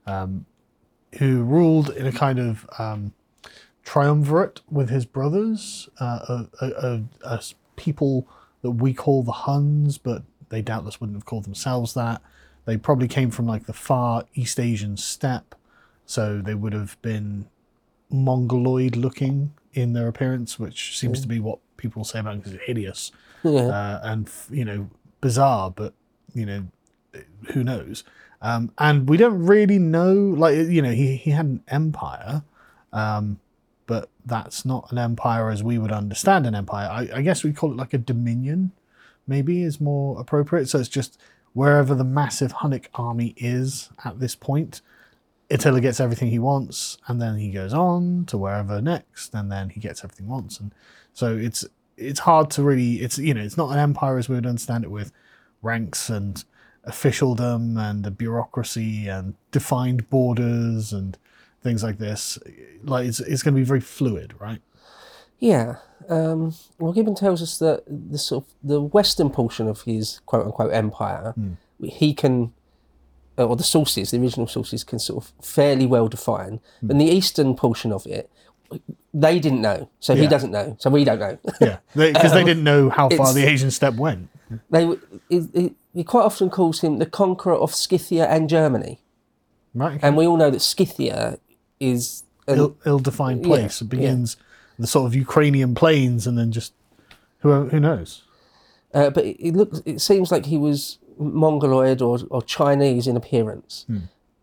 um, 0.06 0.46
who 1.18 1.42
ruled 1.42 1.90
in 1.90 2.06
a 2.06 2.12
kind 2.12 2.38
of 2.38 2.64
um, 2.78 3.12
triumvirate 3.84 4.60
with 4.70 4.88
his 4.90 5.04
brothers, 5.04 5.88
uh, 6.00 6.44
a, 6.60 6.66
a, 6.66 7.02
a, 7.24 7.42
people 7.76 8.26
that 8.62 8.72
we 8.72 8.94
call 8.94 9.22
the 9.22 9.32
Huns, 9.32 9.98
but 9.98 10.22
they 10.48 10.62
doubtless 10.62 11.00
wouldn't 11.00 11.16
have 11.16 11.26
called 11.26 11.44
themselves 11.44 11.94
that. 11.94 12.22
They 12.64 12.76
probably 12.76 13.08
came 13.08 13.30
from 13.30 13.46
like 13.46 13.66
the 13.66 13.72
far 13.72 14.24
East 14.34 14.58
Asian 14.58 14.96
steppe, 14.96 15.54
so 16.06 16.40
they 16.40 16.54
would 16.54 16.72
have 16.72 17.00
been 17.02 17.46
mongoloid 18.10 18.96
looking 18.96 19.52
in 19.74 19.92
their 19.92 20.08
appearance, 20.08 20.58
which 20.58 20.98
seems 20.98 21.20
to 21.20 21.28
be 21.28 21.40
what 21.40 21.58
people 21.76 22.04
say 22.04 22.20
about 22.20 22.34
him 22.34 22.38
because 22.40 22.54
it's 22.54 22.64
hideous 22.64 23.12
Yeah. 23.42 23.66
uh, 23.66 24.00
and 24.04 24.30
you 24.50 24.64
know 24.64 24.88
bizarre, 25.20 25.70
but 25.70 25.92
you 26.34 26.46
know 26.46 26.66
who 27.52 27.62
knows. 27.64 28.04
Um, 28.40 28.72
and 28.78 29.08
we 29.08 29.16
don't 29.16 29.44
really 29.44 29.78
know, 29.78 30.14
like 30.14 30.56
you 30.56 30.80
know, 30.80 30.92
he 30.92 31.16
he 31.16 31.30
had 31.30 31.46
an 31.46 31.62
empire, 31.68 32.42
um, 32.92 33.40
but 33.86 34.08
that's 34.24 34.64
not 34.64 34.90
an 34.90 34.98
empire 34.98 35.50
as 35.50 35.62
we 35.62 35.78
would 35.78 35.92
understand 35.92 36.46
an 36.46 36.54
empire. 36.54 36.88
I, 36.88 37.18
I 37.18 37.22
guess 37.22 37.44
we 37.44 37.52
call 37.52 37.72
it 37.72 37.76
like 37.76 37.94
a 37.94 37.98
dominion, 37.98 38.72
maybe 39.26 39.62
is 39.62 39.80
more 39.80 40.20
appropriate. 40.20 40.68
So 40.68 40.78
it's 40.78 40.88
just 40.88 41.18
wherever 41.52 41.94
the 41.94 42.04
massive 42.04 42.54
Hunnic 42.54 42.86
army 42.94 43.34
is 43.36 43.90
at 44.04 44.20
this 44.20 44.34
point. 44.34 44.80
Attila 45.50 45.80
gets 45.80 46.00
everything 46.00 46.30
he 46.30 46.38
wants, 46.38 46.98
and 47.06 47.20
then 47.20 47.36
he 47.36 47.50
goes 47.50 47.74
on 47.74 48.24
to 48.26 48.38
wherever 48.38 48.80
next, 48.80 49.34
and 49.34 49.52
then 49.52 49.68
he 49.68 49.80
gets 49.80 50.02
everything 50.02 50.26
he 50.26 50.32
wants, 50.32 50.58
and 50.58 50.72
so 51.12 51.36
it's 51.36 51.64
it's 51.96 52.20
hard 52.20 52.50
to 52.50 52.62
really 52.62 52.94
it's 52.94 53.18
you 53.18 53.34
know 53.34 53.42
it's 53.42 53.56
not 53.56 53.70
an 53.70 53.78
empire 53.78 54.18
as 54.18 54.28
we 54.28 54.34
would 54.34 54.46
understand 54.46 54.84
it 54.84 54.90
with 54.90 55.12
ranks 55.62 56.08
and 56.08 56.44
officialdom 56.84 57.76
and 57.76 58.06
a 58.06 58.10
bureaucracy 58.10 59.06
and 59.06 59.34
defined 59.50 60.08
borders 60.10 60.92
and 60.92 61.16
things 61.64 61.82
like 61.82 61.98
this. 61.98 62.38
Like 62.84 63.06
it's 63.08 63.18
it's 63.18 63.42
going 63.42 63.54
to 63.54 63.60
be 63.60 63.64
very 63.64 63.80
fluid, 63.80 64.34
right? 64.38 64.60
Yeah. 65.40 65.76
Um, 66.08 66.54
well, 66.78 66.92
Gibbon 66.92 67.14
tells 67.16 67.42
us 67.42 67.58
that 67.58 67.82
the 67.88 68.18
sort 68.18 68.44
of 68.44 68.50
the 68.62 68.80
western 68.80 69.30
portion 69.30 69.66
of 69.66 69.82
his 69.82 70.20
quote 70.26 70.44
unquote 70.46 70.72
empire, 70.72 71.34
he 71.82 72.12
can, 72.14 72.52
uh, 73.38 73.46
or 73.46 73.56
the 73.56 73.62
sources, 73.64 74.10
the 74.10 74.20
original 74.20 74.46
sources, 74.46 74.84
can 74.84 74.98
sort 74.98 75.24
of 75.24 75.32
fairly 75.44 75.86
well 75.86 76.06
define. 76.08 76.60
And 76.88 77.00
the 77.00 77.06
eastern 77.06 77.56
portion 77.56 77.90
of 77.90 78.06
it, 78.06 78.30
they 79.14 79.38
didn't 79.40 79.62
know, 79.62 79.88
so 79.98 80.14
he 80.14 80.26
doesn't 80.26 80.50
know, 80.50 80.76
so 80.78 80.90
we 80.90 81.04
don't 81.04 81.18
know. 81.20 81.38
Yeah, 81.60 81.78
because 81.94 82.32
they, 82.32 82.44
didn't 82.50 82.64
know 82.64 82.90
how 82.90 83.08
far 83.08 83.32
the 83.32 83.44
Asian 83.48 83.70
steppe 83.70 83.94
went. 83.94 84.28
they, 84.70 84.80
w- 84.80 85.00
he, 85.30 85.48
he, 85.54 85.74
he 85.94 86.04
quite 86.04 86.24
often 86.24 86.50
calls 86.50 86.80
him 86.80 86.98
the 86.98 87.06
conqueror 87.06 87.54
of 87.56 87.74
Scythia 87.74 88.26
and 88.26 88.48
Germany, 88.50 89.00
Right, 89.72 89.98
and 90.02 90.16
we 90.16 90.26
all 90.26 90.36
know 90.36 90.50
that 90.50 90.60
Scythia 90.60 91.38
is 91.92 92.22
an, 92.46 92.58
Ill, 92.58 92.76
ill-defined 92.84 93.42
place. 93.42 93.80
yeah, 93.80 93.86
it 93.86 93.88
begins 93.88 94.36
the 94.78 94.86
sort 94.86 95.06
of 95.06 95.14
Ukrainian 95.14 95.74
plains, 95.74 96.26
and 96.26 96.36
then 96.38 96.50
just 96.52 96.72
who 97.38 97.68
who 97.68 97.80
knows? 97.80 98.22
Uh, 98.92 99.10
but 99.10 99.24
it, 99.24 99.36
it 99.48 99.54
looks, 99.54 99.82
it 99.84 100.00
seems 100.00 100.30
like 100.30 100.46
he 100.46 100.58
was 100.58 100.98
Mongoloid 101.18 102.00
or, 102.00 102.18
or 102.30 102.42
Chinese 102.42 103.06
in 103.06 103.16
appearance. 103.16 103.86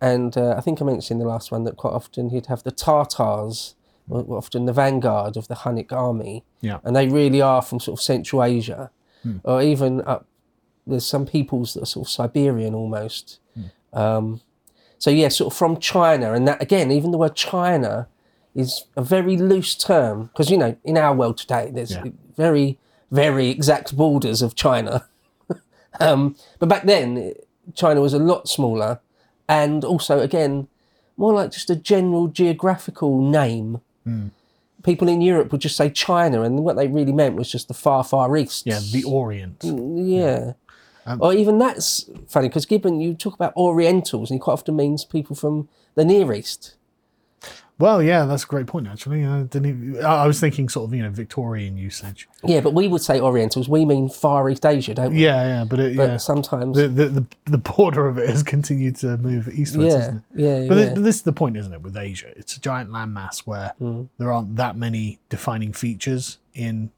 And 0.01 0.35
uh, 0.35 0.55
I 0.57 0.61
think 0.61 0.81
I 0.81 0.85
mentioned 0.85 1.21
in 1.21 1.25
the 1.25 1.31
last 1.31 1.51
one 1.51 1.63
that 1.65 1.77
quite 1.77 1.93
often 1.93 2.31
he'd 2.31 2.47
have 2.47 2.63
the 2.63 2.71
Tartars, 2.71 3.75
were 4.07 4.37
often 4.37 4.65
the 4.65 4.73
vanguard 4.73 5.37
of 5.37 5.47
the 5.47 5.55
Hunnic 5.55 5.91
army. 5.91 6.43
Yeah. 6.59 6.79
And 6.83 6.95
they 6.95 7.07
really 7.07 7.41
are 7.41 7.61
from 7.61 7.79
sort 7.79 7.99
of 7.99 8.03
Central 8.03 8.43
Asia, 8.43 8.89
or 9.43 9.61
even 9.61 10.01
up. 10.01 10.25
There's 10.87 11.05
some 11.05 11.25
peoples 11.27 11.75
that 11.75 11.83
are 11.83 11.85
sort 11.85 12.07
of 12.07 12.11
Siberian 12.11 12.73
almost. 12.73 13.39
Um, 13.93 14.41
so 15.01 15.09
yeah, 15.09 15.29
sort 15.29 15.51
of 15.51 15.57
from 15.57 15.77
China, 15.79 16.33
and 16.33 16.47
that 16.47 16.61
again, 16.61 16.91
even 16.91 17.09
the 17.09 17.17
word 17.17 17.35
China 17.35 18.07
is 18.53 18.83
a 18.95 19.01
very 19.01 19.35
loose 19.35 19.73
term 19.75 20.25
because 20.27 20.51
you 20.51 20.57
know 20.57 20.77
in 20.83 20.95
our 20.95 21.15
world 21.15 21.37
today 21.39 21.71
there's 21.73 21.91
Yeah. 21.91 22.03
very 22.37 22.77
very 23.09 23.49
exact 23.49 23.97
borders 23.97 24.43
of 24.43 24.53
China. 24.53 25.05
um, 25.99 26.35
but 26.59 26.69
back 26.69 26.83
then, 26.83 27.33
China 27.73 27.99
was 27.99 28.13
a 28.13 28.19
lot 28.19 28.47
smaller, 28.47 28.99
and 29.49 29.83
also 29.83 30.19
again 30.19 30.67
more 31.17 31.33
like 31.33 31.49
just 31.51 31.69
a 31.71 31.75
general 31.75 32.27
geographical 32.27 33.19
name. 33.21 33.81
People 34.83 35.07
in 35.09 35.21
Europe 35.21 35.51
would 35.51 35.61
just 35.61 35.77
say 35.77 35.89
China, 35.89 36.43
and 36.43 36.63
what 36.63 36.75
they 36.75 36.87
really 36.87 37.11
meant 37.11 37.35
was 37.35 37.51
just 37.51 37.67
the 37.67 37.73
far, 37.73 38.03
far 38.03 38.37
east. 38.37 38.65
Yeah, 38.67 38.79
the 38.91 39.03
Orient. 39.03 39.63
Yeah. 39.63 40.53
Or 41.19 41.33
even 41.33 41.57
that's 41.57 42.09
funny 42.27 42.47
because 42.47 42.65
Gibbon, 42.65 43.01
you 43.01 43.13
talk 43.13 43.33
about 43.33 43.55
Orientals, 43.55 44.29
and 44.29 44.35
he 44.35 44.39
quite 44.39 44.53
often 44.53 44.75
means 44.75 45.03
people 45.05 45.35
from 45.35 45.67
the 45.95 46.05
Near 46.05 46.31
East. 46.33 46.75
Well, 47.79 48.03
yeah, 48.03 48.25
that's 48.25 48.43
a 48.43 48.47
great 48.47 48.67
point. 48.67 48.87
Actually, 48.87 49.25
I 49.25 49.41
didn't. 49.41 49.65
Even, 49.65 50.05
I 50.05 50.27
was 50.27 50.39
thinking 50.39 50.69
sort 50.69 50.87
of 50.87 50.93
you 50.93 51.01
know 51.01 51.09
Victorian 51.09 51.77
usage. 51.77 52.29
Yeah, 52.43 52.59
but 52.61 52.75
we 52.75 52.87
would 52.87 53.01
say 53.01 53.19
Orientals. 53.19 53.67
We 53.67 53.85
mean 53.85 54.07
Far 54.07 54.47
East 54.51 54.67
Asia, 54.67 54.93
don't 54.93 55.13
we? 55.13 55.23
Yeah, 55.23 55.43
yeah, 55.47 55.63
but 55.63 55.79
it, 55.79 55.97
But 55.97 56.09
yeah, 56.09 56.17
sometimes, 56.17 56.77
the, 56.77 56.87
the 56.87 57.05
the 57.07 57.25
the 57.45 57.57
border 57.57 58.07
of 58.07 58.19
it 58.19 58.29
has 58.29 58.43
continued 58.43 58.97
to 58.97 59.17
move 59.17 59.47
eastwards, 59.47 59.95
yeah, 59.95 59.99
isn't 60.01 60.17
it? 60.17 60.23
yeah, 60.35 60.67
But 60.67 60.77
yeah. 60.77 60.85
th- 60.93 60.97
this 60.99 61.15
is 61.15 61.21
the 61.23 61.33
point, 61.33 61.57
isn't 61.57 61.73
it? 61.73 61.81
With 61.81 61.97
Asia, 61.97 62.31
it's 62.37 62.55
a 62.55 62.59
giant 62.61 62.91
landmass 62.91 63.39
where 63.47 63.73
Mm. 63.81 64.09
there 64.19 64.31
aren't 64.31 64.57
that 64.57 64.77
many 64.77 65.17
defining 65.29 65.73
features 65.73 66.37
in 66.53 66.91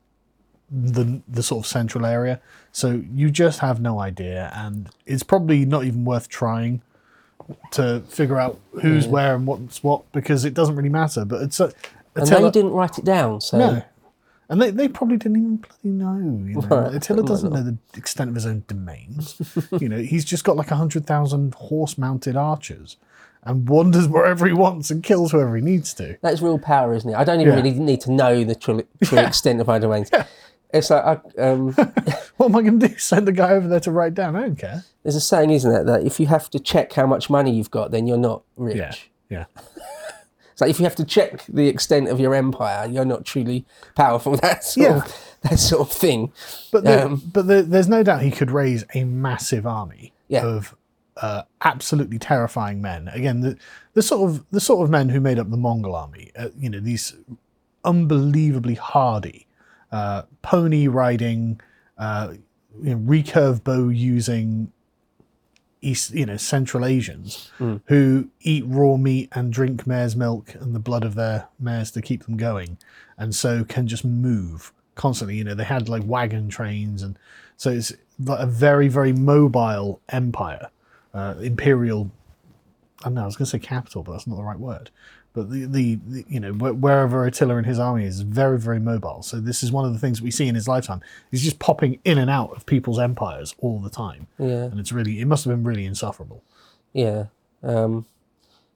the 0.72 1.22
the 1.28 1.44
sort 1.44 1.66
of 1.66 1.68
central 1.70 2.06
area, 2.06 2.40
so 2.72 3.02
you 3.14 3.30
just 3.30 3.60
have 3.60 3.80
no 3.82 4.00
idea, 4.00 4.52
and 4.56 4.90
it's 5.06 5.24
probably 5.24 5.66
not 5.66 5.84
even 5.84 6.06
worth 6.06 6.30
trying 6.30 6.82
to 7.72 8.02
figure 8.08 8.40
out 8.40 8.60
who's 8.82 9.06
where 9.08 9.36
and 9.36 9.46
what's 9.46 9.84
what 9.84 10.10
because 10.14 10.46
it 10.46 10.54
doesn't 10.54 10.76
really 10.76 10.90
matter. 10.90 11.26
But 11.26 11.42
it's 11.42 11.60
a, 11.60 11.66
and 12.16 12.24
Attila- 12.24 12.44
they 12.44 12.52
didn't 12.52 12.72
write 12.72 12.98
it 12.98 13.06
down. 13.06 13.42
So 13.42 13.58
No. 13.58 13.84
And 14.50 14.62
they, 14.62 14.72
they 14.72 14.88
probably 14.88 15.18
didn't 15.18 15.38
even 15.38 15.56
bloody 15.56 15.90
know. 15.90 16.18
You 16.48 16.56
know? 16.62 16.68
Right. 16.68 16.94
Attila 16.94 17.24
doesn't 17.24 17.52
know 17.54 17.64
the 17.64 17.78
extent 17.98 18.30
of 18.30 18.36
his 18.36 18.46
own 18.46 18.64
domains. 18.68 19.42
you 19.80 19.88
know, 19.90 19.98
he's 19.98 20.26
just 20.26 20.44
got 20.44 20.58
like 20.58 20.70
100,000 20.70 21.54
horse 21.56 21.98
mounted 21.98 22.36
archers 22.36 22.98
and 23.44 23.68
wanders 23.68 24.08
wherever 24.08 24.46
he 24.46 24.54
wants 24.54 24.92
and 24.92 25.02
kills 25.02 25.32
whoever 25.32 25.56
he 25.56 25.62
needs 25.62 25.94
to. 25.96 26.18
that's 26.22 26.42
real 26.42 26.60
power, 26.60 26.94
isn't 26.94 27.10
it? 27.10 27.16
I 27.16 27.24
don't 27.24 27.40
even 27.42 27.54
Yeah. 27.54 27.62
really 27.64 27.80
need 27.80 28.02
to 28.02 28.12
know 28.12 28.44
the 28.44 28.54
true, 28.54 28.86
true 29.04 29.18
extent 29.20 29.60
of 29.62 29.68
my 29.68 29.80
domains. 29.80 30.12
It's 30.74 30.90
like 30.90 31.04
I, 31.06 31.42
um, 31.42 31.72
What 32.38 32.48
am 32.50 32.56
I 32.56 32.62
going 32.64 32.80
to 32.80 32.88
do? 32.88 32.98
Send 32.98 33.30
a 33.30 33.32
guy 33.32 33.52
over 33.52 33.68
there 33.68 33.80
to 33.82 33.92
write 33.92 34.16
down? 34.16 34.36
I 34.36 34.42
don't 34.42 34.56
care. 34.58 34.84
there's 35.04 35.16
a 35.16 35.22
saying, 35.22 35.52
isn't 35.52 35.72
it, 35.72 35.84
that 35.86 36.04
if 36.04 36.20
you 36.20 36.26
have 36.28 36.50
to 36.50 36.60
check 36.60 36.94
how 36.94 37.06
much 37.06 37.30
money 37.30 37.52
you've 37.56 37.72
got, 37.72 37.92
then 37.92 38.08
you're 38.08 38.18
not 38.18 38.42
rich. 38.58 38.78
Yeah. 38.78 38.96
Yeah. 39.30 39.46
It's 40.52 40.62
like 40.62 40.70
if 40.70 40.80
you 40.80 40.84
have 40.84 40.96
to 40.98 41.04
check 41.04 41.44
the 41.50 41.68
extent 41.68 42.10
of 42.10 42.20
your 42.20 42.36
empire, 42.36 42.88
you're 42.88 43.06
not 43.06 43.26
truly 43.26 43.66
powerful. 43.96 44.36
That 44.42 44.64
sort, 44.64 44.86
Yeah. 44.88 44.98
of, 44.98 45.38
that 45.42 45.58
sort 45.58 45.82
of 45.82 45.92
thing. 45.92 46.32
But 46.72 46.84
the, 46.84 47.06
Um, 47.06 47.24
but 47.34 47.48
the, 47.48 47.64
there's 47.64 47.88
no 47.90 48.04
doubt 48.04 48.22
he 48.22 48.30
could 48.30 48.52
raise 48.52 48.86
a 48.94 49.04
massive 49.04 49.66
army 49.66 50.14
Yeah. 50.28 50.46
of 50.46 50.76
uh, 51.18 51.42
absolutely 51.64 52.20
terrifying 52.20 52.84
men. 52.84 53.08
Again, 53.08 53.42
the 53.42 53.58
the 53.96 54.04
sort 54.04 54.30
of 54.30 54.46
the 54.52 54.60
sort 54.60 54.84
of 54.84 54.92
men 54.92 55.10
who 55.10 55.20
made 55.20 55.40
up 55.40 55.50
the 55.50 55.58
Mongol 55.58 55.96
army. 55.96 56.30
Uh, 56.38 56.50
you 56.56 56.70
know, 56.70 56.80
these 56.80 57.16
unbelievably 57.84 58.76
hardy, 58.76 59.48
uh, 59.94 60.24
pony 60.42 60.88
riding, 60.88 61.62
uh, 61.98 62.34
you 62.82 62.96
know, 62.96 62.98
recurve 62.98 63.64
bow 63.64 63.88
using. 63.88 64.72
East, 65.86 66.14
you 66.14 66.26
know, 66.26 66.38
Central 66.38 66.86
Asians 66.86 67.52
who 67.88 68.30
eat 68.40 68.64
raw 68.66 68.96
meat 68.96 69.28
and 69.34 69.52
drink 69.52 69.86
mare's 69.86 70.16
milk 70.16 70.56
and 70.56 70.74
the 70.74 70.80
blood 70.80 71.04
of 71.04 71.16
their 71.16 71.50
mares 71.60 71.92
to 71.92 72.02
keep 72.02 72.24
them 72.24 72.38
going, 72.38 72.78
and 73.18 73.36
so 73.36 73.66
can 73.66 73.86
just 73.86 74.06
move 74.06 74.72
constantly. 74.96 75.36
You 75.36 75.44
know, 75.44 75.56
they 75.56 75.66
had 75.66 75.90
like 75.90 76.04
wagon 76.06 76.48
trains, 76.48 77.04
and 77.04 77.20
so 77.58 77.70
it's 77.70 77.92
a 78.26 78.48
very, 78.48 78.88
very 78.88 79.12
mobile 79.12 80.00
empire, 80.08 80.70
uh, 81.14 81.36
imperial. 81.42 82.12
I 83.02 83.08
don't 83.08 83.16
know. 83.16 83.24
I 83.24 83.26
was 83.26 83.36
going 83.36 83.48
to 83.48 83.52
say 83.52 83.60
capital, 83.60 84.04
but 84.04 84.14
that's 84.14 84.26
not 84.26 84.38
the 84.38 84.44
right 84.44 84.60
word. 84.60 84.90
But 85.34 85.50
the, 85.50 85.66
the, 85.66 85.96
the 86.08 86.26
you 86.28 86.40
know 86.40 86.54
wh- 86.54 86.80
wherever 86.80 87.26
Attila 87.26 87.58
and 87.58 87.66
his 87.66 87.80
army 87.80 88.06
is 88.06 88.22
very, 88.22 88.60
very 88.60 88.80
mobile. 88.80 89.24
So 89.24 89.40
this 89.40 89.64
is 89.64 89.72
one 89.72 89.84
of 89.86 89.92
the 89.94 90.00
things 90.00 90.22
we 90.22 90.30
see 90.32 90.48
in 90.48 90.54
his 90.56 90.68
lifetime. 90.68 91.02
He's 91.32 91.42
just 91.44 91.58
popping 91.60 92.00
in 92.06 92.18
and 92.20 92.30
out 92.30 92.52
of 92.56 92.66
people's 92.68 93.00
empires 93.00 93.56
all 93.58 93.80
the 93.80 93.90
time, 93.90 94.28
Yeah. 94.38 94.66
and 94.66 94.80
it's 94.80 94.92
really 94.92 95.20
it 95.20 95.26
must 95.26 95.46
have 95.46 95.52
been 95.56 95.64
really 95.64 95.86
insufferable. 95.86 96.44
Yeah. 96.94 97.26
Um, 97.64 98.06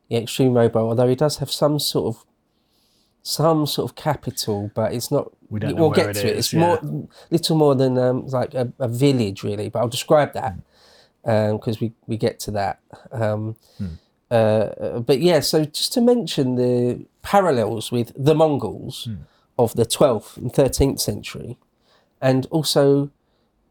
yeah, 0.09 0.19
extreme 0.19 0.53
mobile. 0.53 0.89
Although 0.89 1.07
he 1.07 1.15
does 1.15 1.37
have 1.37 1.51
some 1.51 1.77
sort 1.79 2.15
of 2.15 2.25
some 3.21 3.65
sort 3.67 3.91
of 3.91 3.95
capital, 3.95 4.71
but 4.73 4.93
it's 4.93 5.11
not. 5.11 5.31
We 5.49 5.59
don't 5.59 5.75
know 5.75 5.81
we'll 5.81 5.89
where 5.91 5.95
get 6.13 6.17
it 6.17 6.21
to 6.21 6.27
it. 6.27 6.37
is, 6.37 6.45
It's 6.47 6.53
more, 6.53 6.79
little 7.29 7.55
more 7.55 7.75
than 7.75 7.97
um, 7.97 8.25
like 8.27 8.53
a, 8.53 8.71
a 8.79 8.87
village, 8.87 9.43
really. 9.43 9.69
But 9.69 9.79
I'll 9.79 9.87
describe 9.89 10.33
that 10.33 10.55
because 11.23 11.79
we 11.79 11.91
we 12.07 12.17
get 12.17 12.39
to 12.41 12.51
that. 12.51 12.79
Um, 13.11 13.55
uh, 14.31 14.99
but 14.99 15.19
yeah, 15.21 15.39
so 15.39 15.65
just 15.65 15.93
to 15.93 16.01
mention 16.01 16.55
the 16.55 17.05
parallels 17.21 17.91
with 17.91 18.11
the 18.15 18.35
Mongols 18.35 19.07
of 19.57 19.73
the 19.75 19.85
12th 19.85 20.37
and 20.37 20.51
13th 20.53 20.99
century, 20.99 21.57
and 22.21 22.45
also 22.51 23.09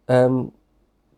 um, 0.08 0.52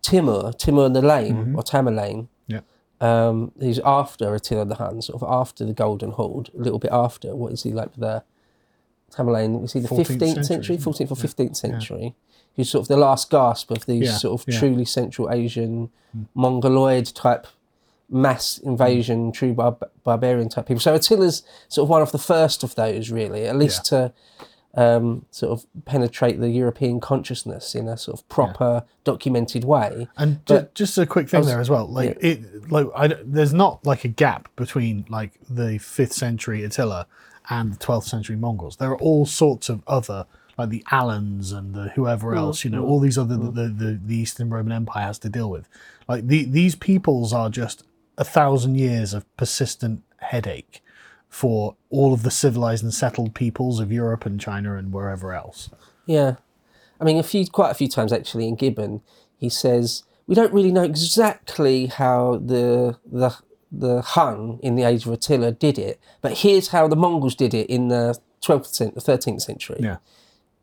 Timur, 0.03 0.53
Timur 0.53 0.89
the 0.89 1.03
Lame 1.03 1.55
or 1.57 1.63
Tamerlane, 1.63 2.29
Yeah. 2.47 2.61
um, 3.01 3.53
who's 3.61 3.79
after 3.85 4.35
Attila 4.35 4.65
the 4.65 4.75
Hun, 4.77 5.03
sort 5.03 5.23
of 5.23 5.29
after 5.29 5.65
the 5.65 5.73
Golden 5.75 6.11
Horde, 6.13 6.51
a 6.55 6.59
little 6.63 6.79
bit 6.79 6.91
after. 6.93 7.35
What 7.37 7.53
is 7.53 7.63
he 7.63 7.73
like? 7.73 7.95
The 7.97 8.23
Tamerlane, 9.13 9.65
is 9.65 9.73
he 9.73 9.81
the 9.81 9.89
15th 9.89 10.19
century, 10.21 10.45
century, 10.45 10.77
14th 10.79 11.11
or 11.11 11.17
15th 11.17 11.57
century? 11.57 12.15
Who's 12.57 12.71
sort 12.71 12.83
of 12.83 12.89
the 12.89 12.97
last 12.97 13.31
gasp 13.31 13.71
of 13.71 13.87
these 13.87 14.05
Yeah, 14.07 14.17
sort 14.17 14.41
of 14.41 14.49
yeah. 14.53 14.59
truly 14.59 14.85
Central 14.85 15.31
Asian, 15.31 15.91
Mongoloid 16.35 17.07
type 17.15 17.47
mass 18.11 18.59
invasion, 18.59 19.31
mm. 19.31 19.35
true 19.35 19.53
bar- 19.53 19.79
barbarian 20.05 20.49
type 20.49 20.67
people. 20.67 20.81
So 20.81 20.95
Attila's 20.95 21.43
sort 21.69 21.85
of 21.85 21.91
one 21.91 22.03
of 22.03 22.13
the 22.13 22.19
first 22.19 22.63
of 22.63 22.75
those, 22.75 23.11
really, 23.11 23.47
at 23.47 23.57
least 23.57 23.85
to 23.87 24.13
um, 24.75 25.27
sort 25.31 25.53
of 25.53 25.67
penetrate 25.85 26.41
the 26.41 26.51
European 26.51 27.01
consciousness 27.01 27.75
in 27.75 27.89
a 27.89 27.97
sort 27.97 28.19
of 28.19 28.29
proper, 28.29 28.85
documented 29.05 29.65
way. 29.65 30.09
And 30.17 30.45
ju- 30.47 30.69
just 30.75 30.97
a 30.99 31.07
quick 31.07 31.29
thing 31.29 31.45
there 31.45 31.61
as 31.61 31.71
well, 31.71 31.87
like 31.87 32.17
it, 32.21 32.71
like 32.71 32.87
I, 32.95 33.17
there's 33.25 33.55
not 33.55 33.85
like 33.85 34.05
a 34.05 34.09
gap 34.09 34.49
between 34.57 35.05
like 35.09 35.33
the 35.49 35.79
fifth 35.79 36.13
century 36.13 36.65
Attila 36.65 37.07
and 37.51 37.73
the 37.73 37.79
twelfth 37.79 38.07
century 38.07 38.37
Mongols. 38.37 38.77
There 38.77 38.91
are 38.91 38.99
all 38.99 39.27
sorts 39.27 39.69
of 39.69 39.83
other 39.87 40.27
like 40.57 40.71
the 40.71 40.85
Alans 40.91 41.53
and 41.53 41.75
the 41.75 41.91
whoever 41.91 42.33
mm, 42.33 42.39
else, 42.39 42.65
you 42.65 42.71
know, 42.71 42.83
mm, 42.83 42.89
all 42.89 43.01
these 43.01 43.17
other 43.17 43.37
the, 43.37 43.69
the 43.69 44.01
the 44.05 44.17
Eastern 44.17 44.51
Roman 44.51 44.73
Empire 44.73 45.05
has 45.05 45.19
to 45.21 45.29
deal 45.29 45.51
with. 45.51 45.69
Like 46.09 46.27
the, 46.27 46.45
these 46.45 46.75
peoples 46.75 47.33
are 47.33 47.49
just 47.49 47.85
a 48.19 48.25
thousand 48.25 48.75
years 48.75 49.15
of 49.15 49.25
persistent 49.39 50.03
headache 50.19 50.83
for 51.31 51.77
all 51.89 52.13
of 52.13 52.23
the 52.25 52.31
civilized 52.31 52.83
and 52.83 52.93
settled 52.93 53.35
peoples 53.35 53.81
of 53.81 53.91
Europe 53.91 54.27
and 54.27 54.41
China 54.41 54.77
and 54.77 54.93
wherever 54.93 55.33
else. 55.33 55.71
Yeah, 56.05 56.37
I 57.01 57.05
mean, 57.05 57.19
a 57.19 57.23
few, 57.23 57.47
quite 57.47 57.71
a 57.71 57.75
few 57.75 57.89
times 57.89 58.13
actually 58.13 58.49
in 58.49 58.57
Gibbon, 58.57 59.01
he 59.37 59.49
says 59.49 60.03
we 60.27 60.35
don't 60.35 60.53
really 60.53 60.73
know 60.73 60.83
exactly 60.83 61.87
how 61.87 62.41
the 62.45 62.99
the 63.11 63.35
the 63.71 64.03
Hun 64.03 64.59
in 64.63 64.77
the 64.77 64.83
age 64.83 65.07
of 65.07 65.13
Attila 65.13 65.53
did 65.53 65.79
it, 65.79 66.01
but 66.21 66.39
here's 66.39 66.69
how 66.69 66.89
the 66.89 66.97
Mongols 66.97 67.35
did 67.35 67.55
it 67.55 67.69
in 67.71 67.89
the 67.89 68.19
twelfth, 68.41 68.77
thirteenth 69.01 69.43
century. 69.43 69.79
Yeah. 69.81 69.99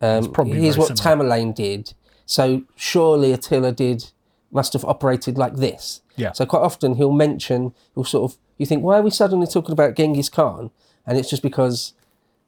Um, 0.01 0.31
probably 0.31 0.59
here's 0.59 0.77
what 0.77 0.91
Tamerlane 0.91 1.55
did. 1.55 1.93
So 2.25 2.63
surely 2.75 3.31
Attila 3.31 3.71
did 3.71 4.11
must 4.55 4.73
have 4.73 4.85
operated 4.85 5.37
like 5.37 5.55
this. 5.57 6.01
Yeah. 6.15 6.31
So 6.31 6.45
quite 6.45 6.61
often 6.61 6.95
he'll 6.95 7.11
mention 7.11 7.73
he'll 7.93 8.03
sort 8.05 8.31
of 8.31 8.37
you 8.57 8.65
think 8.65 8.83
why 8.83 8.97
are 8.97 9.01
we 9.03 9.11
suddenly 9.11 9.45
talking 9.47 9.73
about 9.73 9.95
Genghis 9.95 10.29
Khan? 10.29 10.71
And 11.05 11.17
it's 11.19 11.29
just 11.29 11.43
because 11.43 11.93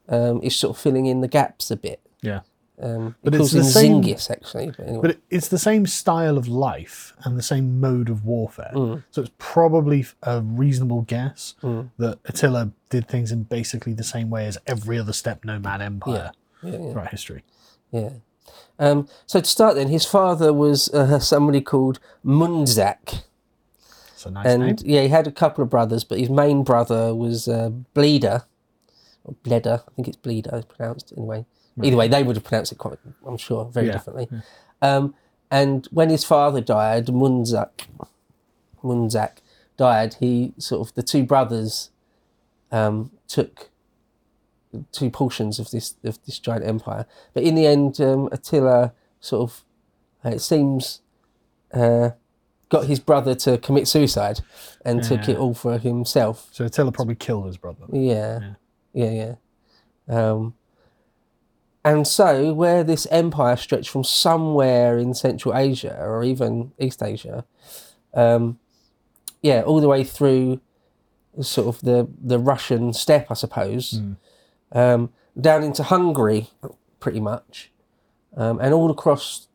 um, 0.09 0.39
it's 0.41 0.55
sort 0.55 0.75
of 0.75 0.81
filling 0.81 1.05
in 1.05 1.21
the 1.21 1.27
gaps 1.27 1.69
a 1.69 1.75
bit. 1.75 1.99
Yeah. 2.21 2.39
Um, 2.79 3.15
But 3.23 3.33
he 3.33 3.39
it's 3.39 3.51
the 3.51 3.63
same- 3.63 4.01
Zingis 4.03 4.29
actually. 4.31 4.67
But 4.67 4.79
anyway, 4.87 5.01
But 5.01 5.17
it's 5.29 5.47
the 5.47 5.57
same 5.57 5.85
style 5.87 6.37
of 6.37 6.47
life 6.47 7.13
and 7.23 7.37
the 7.37 7.43
same 7.43 7.79
mode 7.79 8.09
of 8.09 8.23
warfare. 8.23 8.71
Mm. 8.73 9.03
So 9.11 9.21
it's 9.23 9.31
probably 9.37 10.05
a 10.23 10.41
reasonable 10.41 11.01
guess 11.01 11.55
that 11.61 12.19
Attila 12.25 12.71
did 12.89 13.07
things 13.07 13.31
in 13.31 13.43
basically 13.43 13.93
the 13.93 14.03
same 14.03 14.29
way 14.29 14.45
as 14.47 14.57
every 14.65 14.97
other 14.99 15.13
steppe 15.13 15.43
nomad 15.43 15.81
empire 15.81 16.31
yeah, 16.63 16.71
yeah, 16.71 16.91
throughout 16.91 17.09
history. 17.09 17.43
yeah. 17.91 18.09
Um, 18.79 19.07
so 19.25 19.39
to 19.39 19.45
start 19.45 19.75
then, 19.75 19.87
his 19.87 20.05
father 20.05 20.53
was 20.53 20.89
uh, 20.93 21.19
somebody 21.19 21.61
called 21.61 21.99
a 24.25 24.31
nice 24.31 24.45
and 24.45 24.63
name. 24.63 24.75
yeah, 24.83 25.01
he 25.01 25.07
had 25.07 25.27
a 25.27 25.31
couple 25.31 25.63
of 25.63 25.69
brothers, 25.69 26.03
but 26.03 26.19
his 26.19 26.29
main 26.29 26.63
brother 26.63 27.13
was 27.15 27.47
uh, 27.47 27.69
Bleeder, 27.93 28.43
or 29.23 29.35
Bleder. 29.43 29.83
I 29.87 29.91
think 29.95 30.07
it's 30.07 30.17
Bleeder 30.17 30.51
it's 30.53 30.65
pronounced 30.65 31.13
anyway. 31.15 31.45
Either 31.81 31.95
way, 31.95 32.07
they 32.07 32.23
would 32.23 32.35
have 32.35 32.43
pronounced 32.43 32.71
it 32.71 32.79
quite, 32.79 32.97
I'm 33.25 33.37
sure, 33.37 33.65
very 33.65 33.87
Yeah, 33.87 33.93
differently. 33.93 34.27
Um, 34.81 35.13
and 35.51 35.87
when 35.91 36.09
his 36.09 36.23
father 36.23 36.59
died, 36.59 37.05
Munzak, 37.05 37.85
Munzak 38.83 39.37
died. 39.77 40.15
He 40.15 40.53
sort 40.57 40.87
of 40.87 40.95
the 40.95 41.03
two 41.03 41.23
brothers 41.23 41.91
um, 42.71 43.11
took 43.27 43.69
two 44.91 45.09
portions 45.09 45.59
of 45.59 45.71
this 45.71 45.95
of 46.03 46.23
this 46.25 46.39
giant 46.39 46.65
empire. 46.65 47.05
But 47.33 47.43
in 47.43 47.55
the 47.55 47.67
end, 47.67 47.99
um, 48.01 48.29
Attila 48.31 48.93
sort 49.19 49.49
of, 49.49 49.63
uh, 50.25 50.29
it 50.35 50.39
seems, 50.39 51.01
uh, 51.73 52.11
got 52.69 52.85
his 52.85 52.99
brother 52.99 53.33
to 53.35 53.57
commit 53.57 53.87
suicide 53.87 54.41
and 54.83 55.03
took 55.03 55.29
it 55.29 55.37
all 55.37 55.53
for 55.53 55.77
himself. 55.77 56.49
So 56.51 56.65
Attila 56.65 56.91
probably 56.91 57.15
killed 57.15 57.47
his 57.47 57.57
brother. 57.57 57.85
Yeah, 57.91 58.53
yeah, 58.93 59.11
yeah. 59.11 59.35
Um, 60.07 60.53
and 61.83 62.05
so, 62.05 62.53
where 62.53 62.83
this 62.83 63.07
empire 63.11 63.55
stretched 63.55 63.89
from 63.89 64.03
somewhere 64.03 64.97
in 64.97 65.13
Central 65.13 65.55
Asia 65.55 65.97
or 65.99 66.23
even 66.23 66.73
East 66.77 67.01
Asia, 67.01 67.45
um, 68.13 68.59
yeah, 69.41 69.61
all 69.61 69.79
the 69.79 69.87
way 69.87 70.03
through 70.03 70.59
sort 71.41 71.67
of 71.67 71.81
the, 71.81 72.07
the 72.21 72.39
Russian 72.39 72.91
steppe, 72.91 73.31
I 73.31 73.35
suppose, 73.35 74.01
um, 74.71 75.09
down 75.39 75.63
into 75.63 75.83
Hungary, 75.83 76.49
pretty 76.99 77.19
much, 77.19 77.71
um, 78.35 78.59
and 78.59 78.73
all 78.73 78.89
across 78.91 79.47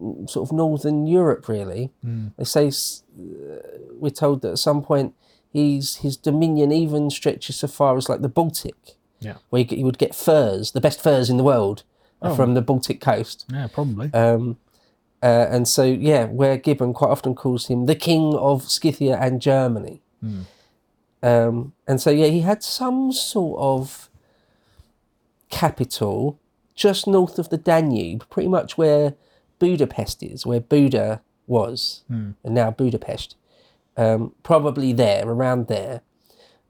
mm, 0.00 0.28
sort 0.28 0.48
of 0.48 0.52
northern 0.52 1.06
Europe, 1.06 1.48
really. 1.48 1.90
They 2.36 2.44
say 2.44 2.68
uh, 2.68 3.56
we're 3.92 4.10
told 4.10 4.42
that 4.42 4.52
at 4.52 4.58
some 4.58 4.82
point 4.82 5.14
he's 5.52 5.96
his 5.96 6.16
dominion 6.16 6.72
even 6.72 7.10
stretches 7.10 7.56
so 7.56 7.68
far 7.68 7.96
as 7.96 8.08
like 8.08 8.20
the 8.20 8.28
Baltic, 8.28 8.96
Yeah. 9.20 9.34
where 9.50 9.64
he, 9.64 9.82
would 9.84 9.98
get 9.98 10.14
furs, 10.14 10.72
the 10.72 10.80
best 10.80 11.00
furs 11.00 11.30
in 11.30 11.36
the 11.36 11.44
world, 11.44 11.82
uh, 12.20 12.34
from 12.34 12.54
the 12.54 12.62
Baltic 12.62 13.00
coast. 13.00 13.44
Yeah, 13.52 13.68
probably. 13.72 14.12
Um, 14.12 14.58
uh, 15.22 15.46
and 15.50 15.66
so, 15.66 15.82
yeah, 15.84 16.26
where 16.26 16.56
Gibbon 16.56 16.92
quite 16.94 17.10
often 17.10 17.34
calls 17.34 17.66
him 17.66 17.86
the 17.86 17.96
king 17.96 18.34
of 18.34 18.62
Scythia 18.70 19.16
and 19.16 19.40
Germany. 19.42 20.00
Um, 21.22 21.72
and 21.88 22.00
so, 22.00 22.10
yeah, 22.10 22.26
he 22.26 22.40
had 22.42 22.62
some 22.62 23.10
sort 23.12 23.58
of 23.60 24.07
capital 25.50 26.38
just 26.74 27.06
north 27.06 27.38
of 27.38 27.48
the 27.48 27.58
Danube, 27.58 28.28
pretty 28.30 28.48
much 28.48 28.78
where 28.78 29.14
Budapest 29.58 30.22
is, 30.22 30.46
where 30.46 30.60
Buda 30.60 31.20
was, 31.46 32.04
and 32.44 32.54
now 32.54 32.70
Budapest. 32.70 33.34
Um, 33.96 34.32
probably 34.44 34.92
there, 34.92 35.26
around 35.26 35.66
there. 35.66 36.02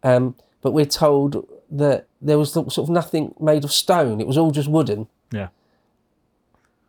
Um, 0.02 0.35
but 0.62 0.73
we're 0.73 0.87
told 0.87 1.47
that 1.70 2.06
there 2.23 2.38
was 2.38 2.52
sort 2.52 2.78
of 2.78 2.88
nothing 2.88 3.35
made 3.38 3.64
of 3.64 3.73
stone, 3.73 4.20
it 4.20 4.26
was 4.26 4.38
all 4.38 4.50
just 4.50 4.68
wooden. 4.68 5.08
Yeah. 5.30 5.49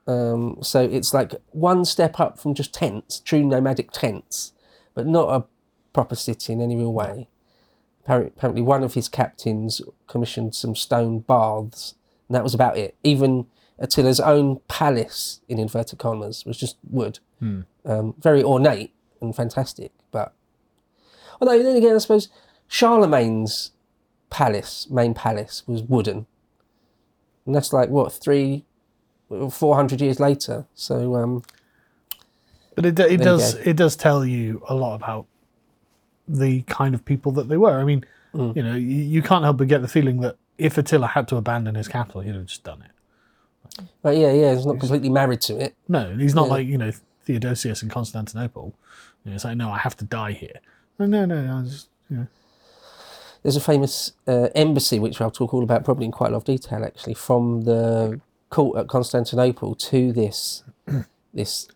Um, 0.08 0.58
so 0.62 0.82
it's 0.82 1.14
like 1.14 1.36
one 1.52 1.86
step 1.86 2.20
up 2.20 2.40
from 2.40 2.54
just 2.54 2.74
tents, 2.74 3.20
true 3.20 3.44
nomadic 3.44 3.92
tents, 3.92 4.54
but 4.94 5.06
not 5.06 5.30
a 5.30 5.46
proper 5.94 6.16
city 6.16 6.54
in 6.54 6.62
any 6.62 6.76
real 6.76 6.94
way. 6.94 7.28
Apparently, 8.06 8.62
one 8.62 8.84
of 8.84 8.96
his 8.96 9.08
captains 9.08 9.82
commissioned 10.08 10.56
some 10.56 10.76
stone 10.76 11.20
baths, 11.20 11.96
and 12.28 12.36
that 12.36 12.44
was 12.44 12.54
about 12.56 12.78
it. 12.78 12.96
Even 13.04 13.46
Attila's 13.80 14.20
own 14.20 14.60
palace, 14.68 15.42
in 15.48 15.60
inverted 15.60 16.00
commas, 16.00 16.44
was 16.46 16.58
just 16.58 16.78
wood. 16.90 17.20
Um, 17.86 18.16
very 18.20 18.44
ornate 18.44 18.94
and 19.22 19.36
fantastic, 19.36 19.92
but 20.12 20.34
although 21.40 21.62
then 21.64 21.76
again, 21.76 21.96
I 21.96 22.00
suppose 22.00 22.28
Charlemagne's 22.68 23.72
palace, 24.30 24.88
main 24.90 25.14
palace, 25.14 25.64
was 25.68 25.82
wooden, 25.84 26.26
and 27.46 27.56
that's 27.56 27.72
like 27.72 27.90
what 27.90 28.12
three, 28.12 28.66
four 29.50 29.76
hundred 29.76 30.02
years 30.02 30.20
later. 30.20 30.66
So 30.74 31.16
um, 31.16 31.44
But 32.76 32.86
it, 32.86 33.00
it 33.00 33.22
does 33.22 33.54
it 33.56 33.78
does 33.78 33.96
tell 33.96 34.26
you 34.26 34.62
a 34.68 34.76
lot 34.76 34.96
about 34.96 35.26
the 36.30 36.62
kind 36.64 36.94
of 36.96 37.04
people 37.04 37.32
that 37.34 37.50
they 37.50 37.58
were. 37.58 37.80
I 37.80 37.84
mean, 37.84 38.06
Mm. 38.34 38.56
you 38.56 38.62
know, 38.62 38.76
you, 38.76 38.98
you 39.16 39.22
can't 39.24 39.44
help 39.44 39.58
but 39.58 39.68
get 39.68 39.82
the 39.82 39.88
feeling 39.88 40.22
that 40.22 40.36
if 40.60 40.78
Attila 40.78 41.08
had 41.08 41.28
to 41.30 41.36
abandon 41.38 41.74
his 41.74 41.88
capital, 41.88 42.22
he'd 42.22 42.36
have 42.36 42.46
just 42.46 42.64
done 42.64 42.84
it. 42.84 43.84
but 44.04 44.16
yeah, 44.18 44.32
yeah, 44.32 44.54
he's 44.54 44.68
not 44.68 44.78
completely 44.80 45.10
married 45.10 45.42
to 45.42 45.58
it. 45.58 45.74
No, 45.88 46.16
he's 46.16 46.36
not 46.36 46.46
Yeah. 46.46 46.52
like 46.54 46.68
you 46.68 46.78
know 46.78 46.92
Theodosius 47.26 47.82
in 47.82 47.90
Constantinople. 47.90 48.76
You 49.26 49.32
know, 49.32 49.36
it's 49.36 49.46
like 49.46 49.58
no, 49.58 49.72
I 49.72 49.80
have 49.80 49.98
to 49.98 50.06
die 50.06 50.34
here. 50.34 50.60
No, 51.00 51.08
no, 51.08 51.26
no. 51.26 51.58
I 51.58 51.64
just 51.64 51.88
you 52.08 52.18
know, 52.18 52.28
There's 53.42 53.56
a 53.56 53.62
famous 53.62 54.12
uh, 54.28 54.50
embassy, 54.54 55.00
which 55.00 55.20
I'll 55.22 55.32
talk 55.32 55.52
all 55.54 55.64
about 55.64 55.84
probably 55.84 56.06
in 56.06 56.12
quite 56.12 56.28
a 56.28 56.34
lot 56.34 56.40
of 56.40 56.44
detail, 56.46 56.84
actually, 56.86 57.16
from 57.16 57.62
the 57.62 58.20
court 58.52 58.78
at 58.78 58.88
Constantinople 58.88 59.74
to 59.76 60.12
this 60.14 60.64
this 61.34 61.68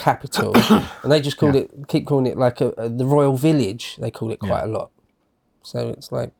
capital, 0.00 0.52
and 1.02 1.12
they 1.12 1.20
just 1.20 1.36
called 1.36 1.54
Yeah. 1.54 1.62
it, 1.62 1.70
keep 1.88 2.06
calling 2.06 2.26
it 2.26 2.36
like 2.38 2.60
a, 2.60 2.68
a, 2.76 2.88
the 2.88 3.06
royal 3.06 3.36
village. 3.36 3.96
They 3.98 4.10
call 4.10 4.30
it 4.32 4.40
quite 4.40 4.64
Yeah. 4.64 4.70
a 4.70 4.72
lot. 4.78 4.90
So 5.62 5.88
it's 5.90 6.10
like, 6.10 6.32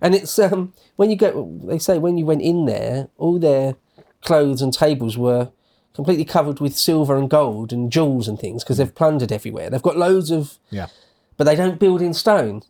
and 0.00 0.14
it's 0.14 0.38
um 0.38 0.72
when 0.96 1.10
you 1.10 1.16
go, 1.16 1.30
they 1.64 1.78
say 1.78 1.98
when 1.98 2.18
you 2.18 2.26
went 2.26 2.42
in 2.42 2.66
there, 2.66 3.08
all 3.18 3.38
their 3.38 3.76
clothes 4.22 4.60
and 4.62 4.72
tables 4.72 5.16
were 5.16 5.50
completely 5.94 6.24
covered 6.24 6.60
with 6.60 6.76
silver 6.76 7.16
and 7.16 7.28
gold 7.30 7.72
and 7.72 7.90
jewels 7.90 8.28
and 8.28 8.38
things 8.38 8.62
because 8.62 8.76
they've 8.78 8.94
plundered 8.94 9.32
everywhere. 9.32 9.70
They've 9.70 9.82
got 9.82 9.96
loads 9.96 10.30
of 10.30 10.58
yeah. 10.70 10.86
but 11.36 11.44
they 11.44 11.56
don't 11.56 11.78
build 11.80 12.02
in 12.02 12.14
stone. 12.14 12.62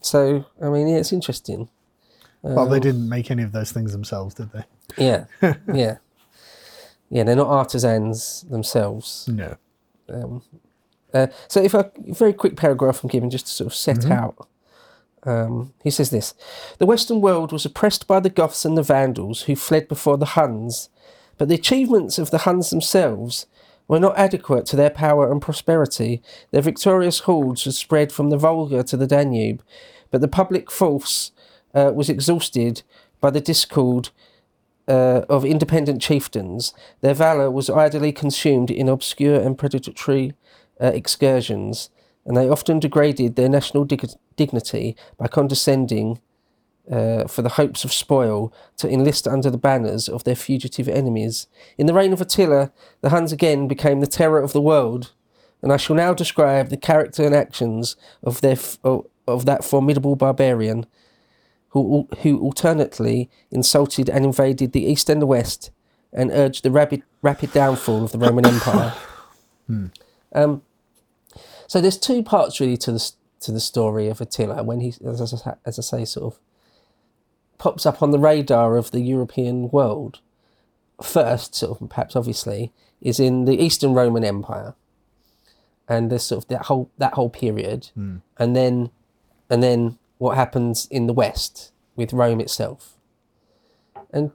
So 0.00 0.44
I 0.60 0.68
mean, 0.68 0.88
yeah, 0.88 0.96
it's 0.98 1.12
interesting. 1.12 1.68
Well, 2.42 2.68
they 2.68 2.80
didn't 2.80 3.08
make 3.08 3.30
any 3.30 3.44
of 3.44 3.52
those 3.52 3.70
things 3.70 3.92
themselves, 3.92 4.34
did 4.34 4.50
they? 4.52 4.64
Yeah, 4.98 5.26
yeah, 5.72 5.98
yeah. 7.08 7.22
They're 7.24 7.36
not 7.36 7.46
artisans 7.46 8.42
themselves. 8.50 9.28
No. 9.28 9.56
Uh, 10.12 11.26
so 11.48 11.62
if 11.62 11.74
I 11.74 11.80
a 11.80 11.90
very 12.14 12.32
quick 12.32 12.56
paragraph 12.56 12.98
from 12.98 13.10
Gibbon 13.10 13.30
just 13.30 13.46
to 13.46 13.52
sort 13.52 13.66
of 13.66 13.74
set 13.74 14.10
out. 14.10 14.48
Um, 15.24 15.72
he 15.84 15.90
says 15.90 16.10
this: 16.10 16.34
the 16.78 16.86
Western 16.86 17.20
world 17.20 17.52
was 17.52 17.64
oppressed 17.64 18.06
by 18.06 18.18
the 18.18 18.30
Goths 18.30 18.64
and 18.64 18.76
the 18.76 18.82
Vandals, 18.82 19.42
who 19.42 19.54
fled 19.54 19.86
before 19.86 20.18
the 20.18 20.34
Huns, 20.34 20.88
but 21.38 21.48
the 21.48 21.54
achievements 21.54 22.18
of 22.18 22.30
the 22.30 22.38
Huns 22.38 22.70
themselves 22.70 23.46
were 23.86 24.00
not 24.00 24.18
adequate 24.18 24.66
to 24.66 24.76
their 24.76 24.90
power 24.90 25.30
and 25.30 25.40
prosperity. 25.40 26.22
Their 26.50 26.62
victorious 26.62 27.20
hordes 27.20 27.64
had 27.64 27.74
spread 27.74 28.10
from 28.10 28.30
the 28.30 28.36
Volga 28.36 28.82
to 28.84 28.96
the 28.96 29.06
Danube, 29.06 29.62
but 30.10 30.20
the 30.20 30.28
public 30.28 30.70
force 30.70 31.30
uh, 31.74 31.92
was 31.94 32.08
exhausted 32.08 32.82
by 33.20 33.30
the 33.30 33.40
discord 33.40 34.10
uh, 34.88 35.22
of 35.28 35.44
independent 35.44 36.02
chieftains. 36.02 36.74
Their 37.00 37.14
valour 37.14 37.50
was 37.50 37.70
idly 37.70 38.12
consumed 38.12 38.70
in 38.70 38.88
obscure 38.88 39.40
and 39.40 39.56
predatory 39.56 40.34
uh, 40.80 40.86
excursions, 40.86 41.90
and 42.24 42.36
they 42.36 42.48
often 42.48 42.80
degraded 42.80 43.36
their 43.36 43.48
national 43.48 43.84
dig- 43.84 44.10
dignity 44.36 44.96
by 45.16 45.28
condescending 45.28 46.20
uh, 46.90 47.26
for 47.28 47.42
the 47.42 47.50
hopes 47.50 47.84
of 47.84 47.92
spoil 47.92 48.52
to 48.76 48.88
enlist 48.88 49.28
under 49.28 49.50
the 49.50 49.58
banners 49.58 50.08
of 50.08 50.24
their 50.24 50.34
fugitive 50.34 50.88
enemies. 50.88 51.46
In 51.78 51.86
the 51.86 51.94
reign 51.94 52.12
of 52.12 52.20
Attila, 52.20 52.72
the 53.00 53.10
Huns 53.10 53.32
again 53.32 53.68
became 53.68 54.00
the 54.00 54.06
terror 54.06 54.42
of 54.42 54.52
the 54.52 54.60
world, 54.60 55.12
and 55.62 55.72
I 55.72 55.76
shall 55.76 55.94
now 55.94 56.12
describe 56.12 56.68
the 56.70 56.76
character 56.76 57.24
and 57.24 57.34
actions 57.34 57.96
of 58.22 58.40
their 58.40 58.52
f- 58.52 58.78
of, 58.82 59.06
of 59.28 59.46
that 59.46 59.64
formidable 59.64 60.16
barbarian, 60.16 60.86
who 61.72 62.08
who 62.20 62.38
alternately 62.40 63.30
insulted 63.50 64.08
and 64.08 64.24
invaded 64.24 64.72
the 64.72 64.84
east 64.84 65.08
and 65.08 65.20
the 65.20 65.26
west, 65.26 65.70
and 66.12 66.30
urged 66.30 66.62
the 66.62 66.70
rapid 66.70 67.02
rapid 67.22 67.52
downfall 67.52 68.04
of 68.04 68.12
the 68.12 68.18
Roman 68.18 68.46
Empire. 68.46 68.94
Um, 70.34 70.62
so 71.66 71.80
there's 71.80 71.98
two 71.98 72.22
parts 72.22 72.60
really 72.60 72.76
to 72.78 72.92
the 72.92 73.12
to 73.40 73.52
the 73.52 73.60
story 73.60 74.08
of 74.08 74.20
Attila 74.20 74.62
when 74.62 74.80
he, 74.80 74.94
as 75.06 75.46
I, 75.46 75.54
as 75.64 75.78
I 75.78 75.82
say, 75.82 76.04
sort 76.04 76.34
of 76.34 76.40
pops 77.58 77.86
up 77.86 78.02
on 78.02 78.10
the 78.10 78.18
radar 78.18 78.76
of 78.76 78.90
the 78.90 79.00
European 79.00 79.70
world. 79.70 80.20
First, 81.02 81.54
sort 81.54 81.80
of 81.80 81.88
perhaps 81.88 82.16
obviously, 82.16 82.72
is 83.00 83.18
in 83.18 83.46
the 83.46 83.58
Eastern 83.62 83.94
Roman 83.94 84.24
Empire, 84.24 84.74
and 85.88 86.10
there's 86.10 86.24
sort 86.24 86.44
of 86.44 86.48
that 86.48 86.66
whole 86.66 86.90
that 86.98 87.14
whole 87.14 87.30
period, 87.30 87.90
and 88.38 88.54
then 88.54 88.90
and 89.48 89.62
then 89.62 89.98
what 90.22 90.36
happens 90.36 90.86
in 90.88 91.08
the 91.08 91.12
West 91.12 91.72
with 91.96 92.12
Rome 92.12 92.40
itself. 92.40 92.94
And 94.12 94.30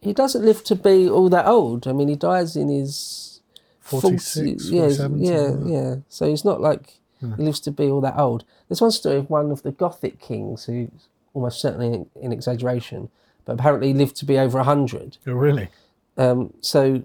he 0.00 0.12
doesn't 0.12 0.44
live 0.44 0.64
to 0.64 0.74
be 0.74 1.08
all 1.08 1.28
that 1.28 1.46
old. 1.46 1.86
I 1.86 1.92
mean, 1.92 2.08
he 2.08 2.16
dies 2.16 2.56
in 2.56 2.68
his 2.68 3.40
46, 3.78 4.34
40 4.34 4.74
yeah, 4.76 4.82
47, 4.82 5.24
yeah, 5.24 5.56
yeah. 5.64 5.94
So 6.08 6.28
he's 6.28 6.44
not 6.44 6.60
like 6.60 6.94
he 7.20 7.42
lives 7.42 7.60
to 7.60 7.70
be 7.70 7.86
all 7.88 8.00
that 8.00 8.18
old. 8.18 8.44
There's 8.68 8.80
one 8.80 8.90
story 8.90 9.16
of 9.16 9.30
one 9.30 9.52
of 9.52 9.62
the 9.62 9.70
Gothic 9.70 10.18
kings 10.20 10.64
who, 10.64 10.90
almost 11.34 11.60
certainly 11.60 12.06
in 12.20 12.32
exaggeration, 12.32 13.08
but 13.44 13.52
apparently 13.52 13.94
lived 13.94 14.16
to 14.16 14.24
be 14.24 14.38
over 14.40 14.60
hundred. 14.64 15.18
Oh, 15.24 15.32
really? 15.34 15.68
Um, 16.16 16.52
so, 16.60 17.04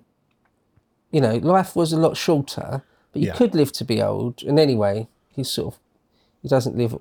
you 1.12 1.22
know, 1.22 1.36
life 1.36 1.76
was 1.76 1.94
a 1.94 1.98
lot 1.98 2.18
shorter, 2.18 2.82
but 3.12 3.22
you 3.22 3.28
Yeah. 3.28 3.36
could 3.36 3.54
live 3.54 3.72
to 3.74 3.86
be 3.86 4.02
old. 4.02 4.42
And 4.42 4.58
anyway, 4.60 5.08
he's 5.36 5.50
sort 5.52 5.76
of 5.76 5.80
he 6.42 6.48
doesn't 6.48 6.76
live 6.76 6.98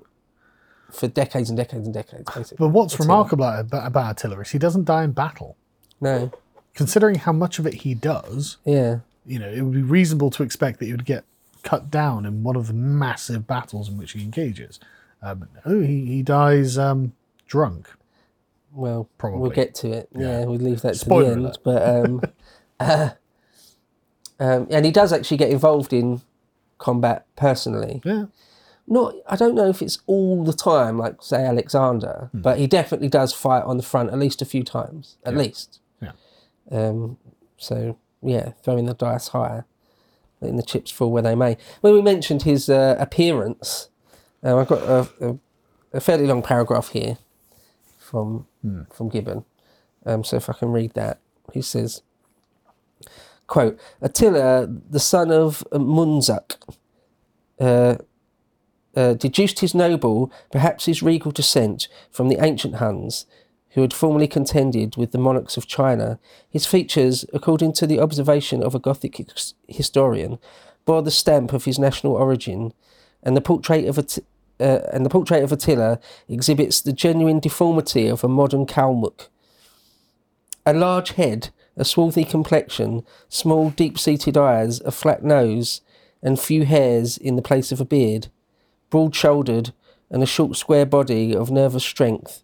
for 0.93 1.07
decades 1.07 1.49
and 1.49 1.57
decades 1.57 1.85
and 1.85 1.93
decades, 1.93 2.23
basically. 2.33 2.57
But 2.59 2.69
what's 2.69 2.93
Attila. 2.93 3.07
remarkable 3.07 3.45
about, 3.45 3.87
about 3.87 4.11
Attila 4.23 4.41
is 4.41 4.49
he 4.51 4.59
doesn't 4.59 4.85
die 4.85 5.03
in 5.03 5.11
battle. 5.11 5.57
No, 5.99 6.31
Considering 6.75 7.15
how 7.15 7.31
much 7.31 7.59
of 7.59 7.67
it 7.67 7.73
he 7.75 7.93
does, 7.93 8.57
yeah, 8.65 8.99
you 9.25 9.37
know, 9.39 9.47
it 9.47 9.61
would 9.61 9.73
be 9.73 9.81
reasonable 9.83 10.29
to 10.31 10.43
expect 10.43 10.79
that 10.79 10.85
he 10.85 10.91
would 10.91 11.05
get 11.05 11.23
cut 11.63 11.89
down 11.91 12.25
in 12.25 12.43
one 12.43 12.55
of 12.55 12.67
the 12.67 12.73
massive 12.73 13.45
battles 13.47 13.87
in 13.89 13.97
which 13.97 14.11
he 14.13 14.21
engages. 14.23 14.79
But 15.21 15.37
no, 15.65 15.79
he, 15.79 16.05
he 16.05 16.21
dies 16.23 16.77
um, 16.77 17.13
drunk. 17.47 17.89
well, 18.73 19.07
probably 19.17 19.39
we'll 19.39 19.51
get 19.51 19.73
to 19.75 19.91
it. 19.91 20.09
Yeah, 20.13 20.39
Yeah. 20.39 20.45
we'll 20.45 20.57
leave 20.59 20.81
that 20.81 20.95
Spoiler 20.97 21.35
to 21.35 21.41
the 21.41 21.47
end. 21.47 21.57
But 21.63 21.89
um, 21.89 22.21
uh, 22.79 23.09
um, 24.39 24.67
and 24.69 24.85
he 24.85 24.91
does 24.91 25.13
actually 25.13 25.37
get 25.37 25.49
involved 25.51 25.93
in 25.93 26.21
combat 26.79 27.25
personally. 27.35 28.01
Yeah. 28.03 28.25
Not 28.87 29.15
I 29.27 29.35
don't 29.35 29.55
know 29.55 29.69
if 29.69 29.81
it's 29.81 29.99
all 30.07 30.43
the 30.43 30.53
time 30.53 30.97
like 30.97 31.21
say 31.21 31.45
Alexander, 31.45 32.29
Hmm. 32.31 32.41
but 32.41 32.57
he 32.57 32.67
definitely 32.67 33.09
does 33.09 33.33
fight 33.33 33.63
on 33.63 33.77
the 33.77 33.83
front 33.83 34.11
at 34.11 34.19
least 34.19 34.41
a 34.41 34.45
few 34.45 34.63
times, 34.63 35.17
at 35.25 35.35
least. 35.35 35.79
Yeah. 36.01 36.11
Um, 36.71 37.17
so 37.57 37.97
yeah, 38.21 38.51
throwing 38.63 38.85
the 38.85 38.93
dice 38.93 39.29
higher, 39.29 39.65
letting 40.41 40.57
the 40.57 40.63
chips 40.63 40.91
fall 40.91 41.11
where 41.11 41.21
they 41.23 41.35
may. 41.35 41.57
When 41.81 41.93
we 41.93 42.01
mentioned 42.01 42.43
his 42.43 42.69
uh, 42.69 42.95
appearance, 42.99 43.89
uh, 44.43 44.57
I've 44.57 44.67
got 44.67 44.81
a, 44.83 45.09
a, 45.29 45.37
a 45.93 45.99
fairly 46.01 46.25
long 46.27 46.41
paragraph 46.41 46.89
here 46.89 47.17
from 47.97 48.47
from 48.91 49.09
Gibbon. 49.09 49.45
Um, 50.05 50.23
so 50.23 50.35
if 50.37 50.49
I 50.49 50.53
can 50.53 50.71
read 50.71 50.93
that, 50.93 51.19
he 51.53 51.61
says. 51.61 52.01
Quote, 53.45 53.77
Attila, 54.01 54.67
the 54.67 54.99
son 55.01 55.29
of 55.31 55.63
Munzuk, 55.73 56.55
uh, 57.59 57.95
uh, 58.95 59.13
deduced 59.13 59.59
his 59.59 59.73
noble, 59.73 60.31
perhaps 60.51 60.85
his 60.85 61.03
regal 61.03 61.31
descent, 61.31 61.87
from 62.11 62.29
the 62.29 62.43
ancient 62.43 62.75
Huns, 62.75 63.25
who 63.71 63.81
had 63.81 63.93
formerly 63.93 64.27
contended 64.27 64.95
with 64.97 65.11
the 65.11 65.17
monarchs 65.17 65.57
of 65.57 65.67
China. 65.67 66.19
His 66.49 66.65
features, 66.65 67.25
according 67.33 67.73
to 67.73 67.87
the 67.87 67.99
observation 67.99 68.61
of 68.61 68.75
a 68.75 68.79
Gothic 68.79 69.17
his- 69.17 69.55
historian, 69.67 70.37
bore 70.85 71.01
the 71.01 71.11
stamp 71.11 71.53
of 71.53 71.65
his 71.65 71.79
national 71.79 72.13
origin, 72.13 72.73
and 73.23 73.35
the 73.35 73.41
portrait 73.41 73.85
of 73.85 73.97
Att- 73.97 74.19
uh, 74.59 74.79
and 74.91 75.05
the 75.05 75.09
portrait 75.09 75.43
of 75.43 75.51
Attila 75.51 75.99
exhibits 76.29 76.79
the 76.81 76.93
genuine 76.93 77.39
deformity 77.39 78.07
of 78.07 78.23
a 78.23 78.27
modern 78.27 78.65
Kalmuk. 78.65 79.29
a 80.65 80.73
large 80.73 81.11
head, 81.11 81.49
a 81.75 81.83
swarthy 81.83 82.23
complexion, 82.23 83.03
small, 83.27 83.69
deep 83.71 83.99
seated 83.99 84.37
eyes, 84.37 84.79
a 84.81 84.91
flat 84.91 85.21
nose, 85.21 85.81
and 86.21 86.39
few 86.39 86.63
hairs 86.63 87.17
in 87.17 87.35
the 87.35 87.41
place 87.41 87.73
of 87.73 87.81
a 87.81 87.85
beard, 87.85 88.27
broad 88.93 89.15
shouldered, 89.15 89.73
and 90.11 90.21
a 90.21 90.27
short, 90.27 90.55
square 90.55 90.85
body 90.85 91.35
of 91.35 91.49
nervous 91.49 91.83
strength, 91.83 92.43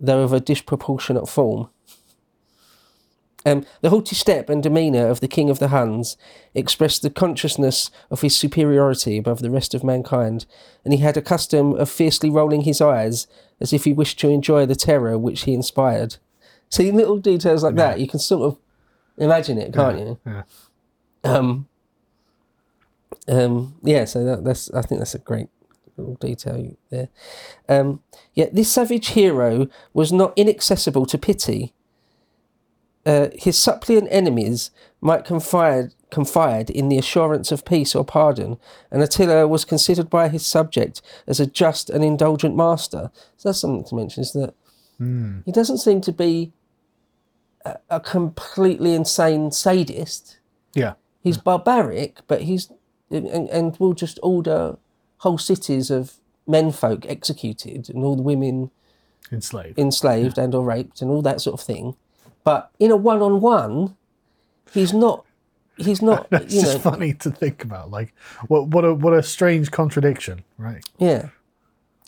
though 0.00 0.22
of 0.22 0.32
a 0.32 0.40
disproportionate 0.40 1.28
form. 1.28 1.68
Um, 3.44 3.66
the 3.82 3.90
haughty 3.90 4.16
step 4.16 4.48
and 4.48 4.62
demeanour 4.62 5.08
of 5.08 5.20
the 5.20 5.28
King 5.28 5.50
of 5.50 5.58
the 5.58 5.68
Huns 5.68 6.16
expressed 6.54 7.02
the 7.02 7.10
consciousness 7.10 7.90
of 8.10 8.22
his 8.22 8.34
superiority 8.34 9.18
above 9.18 9.40
the 9.40 9.50
rest 9.50 9.74
of 9.74 9.84
mankind, 9.84 10.46
and 10.82 10.94
he 10.94 11.00
had 11.00 11.18
a 11.18 11.20
custom 11.20 11.74
of 11.74 11.90
fiercely 11.90 12.30
rolling 12.30 12.62
his 12.62 12.80
eyes 12.80 13.26
as 13.60 13.74
if 13.74 13.84
he 13.84 13.92
wished 13.92 14.18
to 14.20 14.30
enjoy 14.30 14.64
the 14.64 14.74
terror 14.74 15.18
which 15.18 15.42
he 15.42 15.52
inspired. 15.52 16.16
See, 16.70 16.90
little 16.90 17.18
details 17.18 17.62
like 17.62 17.74
that, 17.74 18.00
you 18.00 18.08
can 18.08 18.18
sort 18.18 18.44
of 18.50 18.58
imagine 19.18 19.58
it, 19.58 19.74
can't 19.74 19.98
you? 19.98 20.18
Yeah. 20.24 20.42
Um, 21.22 21.68
um, 23.28 23.74
yeah, 23.82 24.06
so 24.06 24.24
that, 24.24 24.42
that's 24.42 24.70
I 24.72 24.80
think 24.80 25.00
that's 25.00 25.14
a 25.14 25.18
great 25.18 25.48
little 25.96 26.14
detail 26.16 26.76
there. 26.90 27.08
Um, 27.68 28.00
yeah, 28.34 28.46
this 28.52 28.70
savage 28.70 29.08
hero 29.08 29.68
was 29.92 30.12
not 30.12 30.32
inaccessible 30.36 31.06
to 31.06 31.18
pity. 31.18 31.72
Uh, 33.04 33.28
his 33.34 33.58
suppliant 33.58 34.08
enemies 34.10 34.70
might 35.00 35.24
confide 35.24 35.94
confide 36.10 36.68
in 36.70 36.88
the 36.90 36.98
assurance 36.98 37.50
of 37.50 37.64
peace 37.64 37.94
or 37.94 38.04
pardon, 38.04 38.58
and 38.90 39.02
Attila 39.02 39.48
was 39.48 39.64
considered 39.64 40.10
by 40.10 40.28
his 40.28 40.44
subject 40.46 41.00
as 41.26 41.40
a 41.40 41.46
just 41.46 41.88
and 41.90 42.04
indulgent 42.04 42.54
master. 42.54 43.10
So 43.38 43.48
that's 43.48 43.60
something 43.60 43.84
to 43.84 43.94
mention 43.96 44.22
is 44.22 44.32
that 44.34 44.54
he 45.44 45.50
doesn't 45.50 45.78
seem 45.78 46.00
to 46.02 46.12
be 46.12 46.52
a, 47.64 47.76
a 47.90 47.98
completely 47.98 48.94
insane 48.94 49.50
sadist 49.50 50.38
Yeah. 50.74 50.92
he's 51.24 51.38
barbaric, 51.38 52.18
but 52.28 52.42
he's 52.42 52.70
and, 53.10 53.26
and 53.26 53.76
will 53.78 53.94
just 53.94 54.20
order 54.22 54.76
whole 55.22 55.38
cities 55.38 55.90
of 55.90 56.14
menfolk 56.46 57.06
executed 57.06 57.88
and 57.90 58.02
all 58.04 58.16
the 58.16 58.22
women 58.22 58.70
Enslaved. 59.30 59.78
enslaved 59.78 60.36
and 60.38 60.54
or 60.54 60.64
raped 60.64 61.00
and 61.00 61.10
all 61.10 61.22
that 61.22 61.40
sort 61.40 61.54
of 61.60 61.64
thing. 61.64 61.94
But 62.44 62.70
in 62.78 62.90
a 62.90 62.96
one-on-one, 62.96 63.96
he's 64.72 64.92
not. 64.92 65.24
He's 65.76 66.02
not. 66.02 66.26
It's 66.32 66.54
you 66.54 66.62
know. 66.62 66.72
just 66.72 66.82
funny 66.82 67.14
to 67.14 67.30
think 67.30 67.62
about. 67.64 67.90
Like, 67.90 68.12
what 68.48 68.68
what 68.68 68.84
a 68.84 68.92
what 68.94 69.14
a 69.14 69.22
strange 69.22 69.70
contradiction, 69.70 70.44
right? 70.58 70.84
Yeah. 70.98 71.28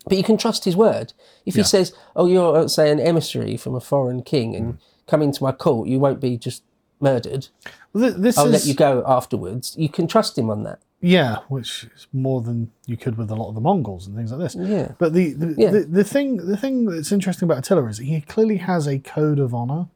But 0.07 0.19
you 0.19 0.25
can 0.25 0.37
trust 0.37 0.65
his 0.67 0.77
word. 0.77 1.15
If 1.47 1.55
he 1.55 1.63
says, 1.63 1.95
"Oh, 2.15 2.27
you're 2.27 2.55
uh, 2.57 2.69
say 2.69 2.91
an 2.91 3.01
emissary 3.01 3.57
from 3.57 3.75
a 3.75 3.81
foreign 3.81 4.23
king 4.23 4.53
Mm. 4.53 4.57
and 4.59 4.79
come 5.07 5.23
into 5.23 5.43
my 5.43 5.53
court, 5.53 5.89
you 5.89 5.99
won't 5.99 6.21
be 6.21 6.37
just 6.37 6.63
murdered. 7.01 7.49
Well, 7.95 8.13
this 8.13 8.37
I'll 8.37 8.47
is 8.47 8.53
let 8.53 8.67
you 8.67 8.75
go 8.75 9.03
afterwards." 9.07 9.75
You 9.79 9.89
can 9.89 10.07
trust 10.09 10.37
him 10.37 10.51
on 10.51 10.65
that. 10.65 10.81
Yeah, 11.07 11.39
which 11.49 11.85
is 11.95 12.07
more 12.13 12.41
than 12.41 12.71
you 12.87 12.97
could 12.97 13.17
with 13.19 13.31
a 13.31 13.35
lot 13.35 13.49
of 13.49 13.55
the 13.55 13.61
Mongols 13.61 14.07
and 14.07 14.17
things 14.17 14.31
like 14.33 14.41
this. 14.41 14.55
Yeah. 14.55 14.93
But 14.99 15.13
the 15.13 15.33
the, 15.35 15.55
Yeah. 15.57 15.71
the 15.71 15.81
the 15.81 16.05
thing 16.05 16.37
the 16.39 16.57
thing 16.57 16.87
that's 16.87 17.13
interesting 17.13 17.47
about 17.47 17.59
Attila 17.59 17.85
is 17.87 17.99
he 17.99 18.21
clearly 18.23 18.57
has 18.59 18.87
a 18.87 18.99
code 18.99 19.39
of 19.39 19.53
honor. 19.55 19.89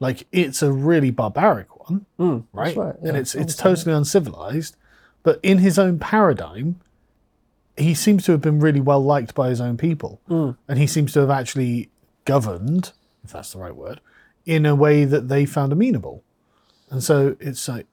Like 0.00 0.26
it's 0.32 0.62
a 0.62 0.72
really 0.72 1.10
barbaric 1.10 1.68
one, 1.88 2.06
Mm, 2.18 2.44
right? 2.52 2.66
that's 2.66 2.76
right, 2.76 2.94
and 3.02 3.16
it's 3.16 3.34
it's 3.34 3.56
totally 3.56 3.94
uncivilized. 3.94 4.76
But 5.22 5.40
in 5.42 5.58
his 5.58 5.78
own 5.78 5.98
paradigm, 5.98 6.80
he 7.76 7.94
seems 7.94 8.24
to 8.24 8.32
have 8.32 8.40
been 8.40 8.60
really 8.60 8.80
well 8.80 9.02
liked 9.04 9.34
by 9.34 9.48
his 9.50 9.60
own 9.60 9.76
people, 9.76 10.20
Mm. 10.28 10.56
and 10.68 10.78
he 10.78 10.86
seems 10.86 11.12
to 11.12 11.20
have 11.20 11.30
actually 11.30 11.90
governed, 12.24 12.92
if 13.24 13.32
that's 13.32 13.52
the 13.52 13.58
right 13.58 13.74
word, 13.74 14.00
in 14.46 14.64
a 14.66 14.74
way 14.74 15.04
that 15.04 15.28
they 15.28 15.44
found 15.46 15.72
amenable. 15.72 16.22
And 16.90 17.02
so 17.02 17.36
it's 17.40 17.68
like, 17.68 17.86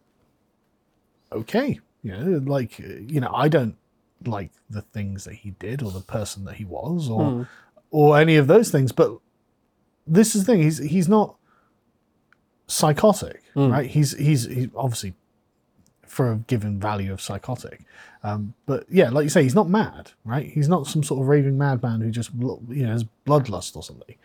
okay, 1.31 1.79
you 2.05 2.11
know, 2.11 2.37
like 2.45 2.77
you 2.79 3.19
know, 3.19 3.31
I 3.33 3.47
don't 3.49 3.75
like 4.25 4.51
the 4.69 4.81
things 4.81 5.23
that 5.25 5.33
he 5.33 5.51
did 5.51 5.81
or 5.83 5.91
the 5.91 5.99
person 6.17 6.45
that 6.45 6.55
he 6.55 6.65
was 6.65 7.09
or 7.09 7.47
or 7.91 8.19
any 8.19 8.35
of 8.37 8.47
those 8.47 8.69
things, 8.71 8.91
but 8.91 9.09
this 10.07 10.35
is 10.35 10.45
the 10.45 10.53
thing. 10.53 10.61
He's 10.61 10.77
he's 10.77 11.09
not 11.09 11.35
psychotic, 12.67 13.43
right? 13.71 13.89
He's 13.89 14.15
he's 14.17 14.45
he's 14.45 14.67
obviously 14.75 15.13
for 16.07 16.31
a 16.31 16.35
given 16.37 16.79
value 16.79 17.11
of 17.11 17.19
psychotic, 17.21 17.81
um, 18.23 18.53
but 18.65 18.85
yeah, 18.89 19.09
like 19.09 19.23
you 19.23 19.29
say, 19.29 19.43
he's 19.43 19.55
not 19.55 19.69
mad, 19.69 20.11
right? 20.23 20.45
He's 20.45 20.69
not 20.69 20.87
some 20.87 21.03
sort 21.03 21.21
of 21.21 21.27
raving 21.27 21.57
madman 21.57 22.01
who 22.01 22.11
just 22.11 22.31
you 22.33 22.85
know 22.85 22.91
has 22.91 23.05
bloodlust 23.25 23.75
or 23.75 23.83
something. 23.83 24.15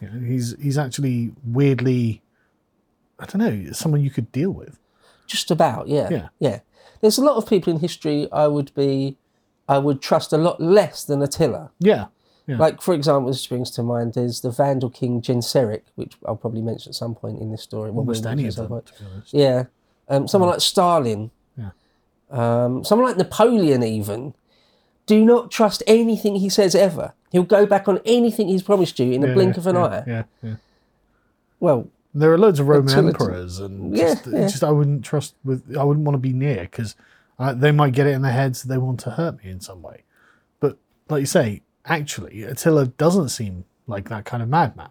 You 0.00 0.10
know, 0.10 0.26
he's 0.26 0.54
he's 0.60 0.78
actually 0.78 1.32
weirdly, 1.44 2.22
I 3.18 3.26
don't 3.26 3.38
know, 3.38 3.72
someone 3.72 4.02
you 4.02 4.10
could 4.10 4.30
deal 4.32 4.50
with. 4.50 4.78
Just 5.26 5.50
about, 5.50 5.88
yeah. 5.88 6.08
Yeah. 6.10 6.28
Yeah. 6.38 6.60
There's 7.00 7.18
a 7.18 7.24
lot 7.24 7.36
of 7.36 7.48
people 7.48 7.72
in 7.72 7.80
history 7.80 8.28
I 8.32 8.46
would 8.48 8.74
be, 8.74 9.16
I 9.68 9.78
would 9.78 10.00
trust 10.02 10.32
a 10.32 10.38
lot 10.38 10.60
less 10.60 11.04
than 11.04 11.22
Attila. 11.22 11.70
Yeah, 11.78 12.06
yeah, 12.46 12.56
Like, 12.56 12.80
for 12.80 12.94
example, 12.94 13.30
this 13.30 13.46
brings 13.46 13.70
to 13.72 13.82
mind, 13.82 14.14
there's 14.14 14.40
the 14.40 14.50
Vandal 14.50 14.88
king 14.90 15.20
Genseric, 15.20 15.82
which 15.96 16.14
I'll 16.26 16.36
probably 16.36 16.62
mention 16.62 16.90
at 16.90 16.94
some 16.94 17.14
point 17.14 17.40
in 17.40 17.50
this 17.50 17.62
story. 17.62 17.90
Almost 17.90 18.24
any 18.24 18.46
of 18.46 18.56
them, 18.56 18.68
to 18.68 18.92
be 18.98 19.10
honest. 19.12 19.34
Yeah. 19.34 19.64
Um, 20.08 20.26
someone 20.26 20.50
like 20.50 20.62
Stalin. 20.62 21.30
Yeah. 21.56 21.70
Um, 22.30 22.84
someone 22.84 23.06
like 23.06 23.18
Napoleon, 23.18 23.82
even. 23.82 24.34
Do 25.04 25.24
not 25.24 25.50
trust 25.50 25.82
anything 25.86 26.36
he 26.36 26.48
says 26.48 26.74
ever. 26.74 27.12
He'll 27.30 27.42
go 27.42 27.66
back 27.66 27.86
on 27.86 28.00
anything 28.06 28.48
he's 28.48 28.62
promised 28.62 28.98
you 28.98 29.12
in 29.12 29.20
the 29.20 29.28
Yeah, 29.28 29.34
blink 29.34 29.56
of 29.58 29.66
an 29.66 29.76
yeah, 29.76 29.84
eye. 29.84 30.04
Yeah, 30.06 30.22
yeah. 30.42 30.54
Well, 31.60 31.88
There 32.14 32.32
are 32.32 32.38
loads 32.38 32.58
of 32.58 32.68
Roman 32.68 33.08
emperors, 33.08 33.58
and 33.60 33.96
Yeah, 33.96 34.14
just, 34.14 34.26
yeah. 34.26 34.40
just 34.48 34.64
I 34.64 34.70
wouldn't 34.70 35.04
trust 35.04 35.34
with. 35.44 35.76
I 35.76 35.84
wouldn't 35.84 36.04
want 36.06 36.14
to 36.14 36.18
be 36.18 36.32
near 36.32 36.62
because 36.62 36.96
they 37.54 37.70
might 37.70 37.92
get 37.92 38.06
it 38.06 38.14
in 38.14 38.22
their 38.22 38.32
heads 38.32 38.62
they 38.62 38.78
want 38.78 39.00
to 39.00 39.10
hurt 39.10 39.42
me 39.44 39.50
in 39.50 39.60
some 39.60 39.82
way. 39.82 40.02
But 40.60 40.78
like 41.08 41.20
you 41.20 41.26
say, 41.26 41.62
actually, 41.84 42.42
Attila 42.42 42.86
doesn't 42.86 43.28
seem 43.28 43.64
like 43.86 44.08
that 44.08 44.24
kind 44.24 44.42
of 44.42 44.48
madman. 44.48 44.90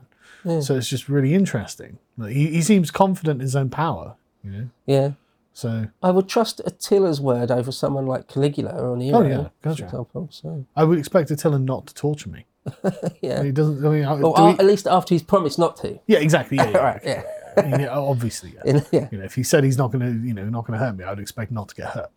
So 0.61 0.75
it's 0.77 0.87
just 0.87 1.09
really 1.09 1.33
interesting. 1.33 1.97
Like, 2.17 2.31
He 2.33 2.47
he 2.51 2.61
seems 2.61 2.89
confident 2.89 3.41
in 3.41 3.45
his 3.45 3.55
own 3.55 3.69
power. 3.69 4.15
You 4.43 4.51
know, 4.51 4.69
yeah. 4.85 5.11
so 5.51 5.87
I 6.01 6.11
would 6.11 6.29
trust 6.29 6.61
Attila's 6.65 7.19
word 7.19 7.51
over 7.51 7.69
someone 7.71 8.05
like 8.05 8.27
Caligula 8.29 8.69
or 8.71 8.95
Nero, 8.95 9.17
Oh, 9.17 9.21
yeah, 9.27 9.37
for 9.43 9.51
gotcha. 9.61 9.83
example. 9.85 10.29
So, 10.31 10.65
I 10.75 10.85
would 10.85 10.99
expect 10.99 11.31
Attila 11.31 11.59
not 11.59 11.87
to 11.87 11.93
torture 11.93 12.29
me. 12.29 12.45
yeah. 13.21 13.43
He 13.43 13.51
doesn't. 13.51 13.85
I 13.85 13.89
mean, 13.89 14.05
Or 14.05 14.35
do 14.35 14.43
we- 14.45 14.49
at 14.51 14.65
least 14.65 14.87
after 14.87 15.13
he's 15.15 15.23
promised 15.23 15.57
not 15.59 15.77
to. 15.77 15.99
yeah, 16.07 16.19
exactly. 16.19 16.57
Yeah, 16.57 16.69
yeah, 16.71 16.77
Right, 16.77 16.95
okay. 16.97 17.23
yeah. 17.25 17.63
I 17.63 17.67
mean, 17.67 17.79
yeah, 17.81 17.89
obviously, 17.97 18.53
yeah. 18.55 18.61
In- 18.65 18.85
yeah. 18.91 19.07
You 19.11 19.17
know, 19.19 19.25
if 19.25 19.35
he 19.35 19.43
said 19.43 19.63
he's 19.63 19.77
not 19.77 19.91
going 19.91 20.05
to, 20.05 20.27
you 20.27 20.33
know, 20.33 20.45
not 20.45 20.65
going 20.65 20.79
to 20.79 20.85
hurt 20.85 20.95
me, 20.97 21.03
I 21.03 21.09
would 21.09 21.19
expect 21.19 21.51
not 21.51 21.69
to 21.69 21.75
get 21.75 21.87
hurt. 21.89 22.11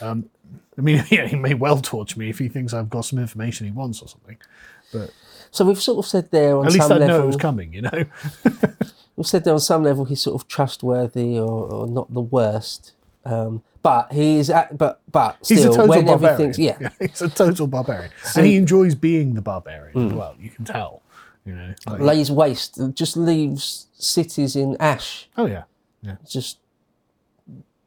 Um, 0.00 0.26
I 0.78 0.80
mean, 0.80 1.04
yeah, 1.10 1.26
he 1.26 1.36
may 1.36 1.54
well 1.54 1.78
torture 1.78 2.18
me 2.18 2.30
if 2.30 2.38
he 2.38 2.48
thinks 2.48 2.72
I've 2.72 2.88
got 2.90 3.04
some 3.04 3.18
information 3.18 3.66
he 3.66 3.72
wants 3.72 4.00
or 4.02 4.08
something. 4.08 4.36
But 4.92 5.10
So 5.50 5.64
we've 5.64 5.80
sort 5.80 5.98
of 5.98 6.06
said 6.08 6.30
there 6.30 6.56
on 6.56 6.66
at 6.66 6.72
least 6.72 6.88
some 6.88 6.96
I 6.96 6.98
know 7.00 7.06
level, 7.06 7.22
it 7.24 7.26
was 7.26 7.36
coming. 7.36 7.72
You 7.72 7.82
know. 7.82 8.04
we've 9.16 9.26
said 9.26 9.44
there 9.44 9.54
on 9.54 9.60
some 9.60 9.82
level 9.82 10.04
he's 10.04 10.20
sort 10.20 10.40
of 10.40 10.48
trustworthy 10.48 11.38
or, 11.38 11.48
or 11.72 11.86
not 11.86 12.12
the 12.12 12.20
worst. 12.20 12.92
Um, 13.26 13.62
but 13.82 14.12
he 14.12 14.38
is, 14.38 14.50
at, 14.50 14.76
but 14.78 15.00
but 15.10 15.36
He's 15.46 15.58
still, 15.60 15.72
a 15.72 15.76
total 15.76 15.88
when 15.88 16.06
barbarian. 16.06 16.34
everything's 16.34 16.58
yeah, 16.80 16.88
he's 17.00 17.22
a 17.22 17.28
total 17.28 17.66
barbarian, 17.66 18.10
and 18.36 18.46
he 18.46 18.56
enjoys 18.56 18.94
being 18.94 19.34
the 19.34 19.42
barbarian 19.42 19.94
Mm. 19.96 20.06
as 20.08 20.12
well. 20.14 20.34
You 20.40 20.50
can 20.50 20.64
tell. 20.64 21.02
You 21.44 21.54
know. 21.54 21.74
like- 21.86 22.00
lays 22.00 22.30
waste, 22.30 22.80
just 22.94 23.16
leaves 23.16 23.86
cities 23.94 24.56
in 24.56 24.76
ash, 24.80 25.28
oh 25.36 25.46
yeah, 25.46 25.64
yeah, 26.02 26.16
just 26.28 26.58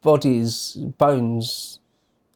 bodies, 0.01 0.77
bones, 0.97 1.79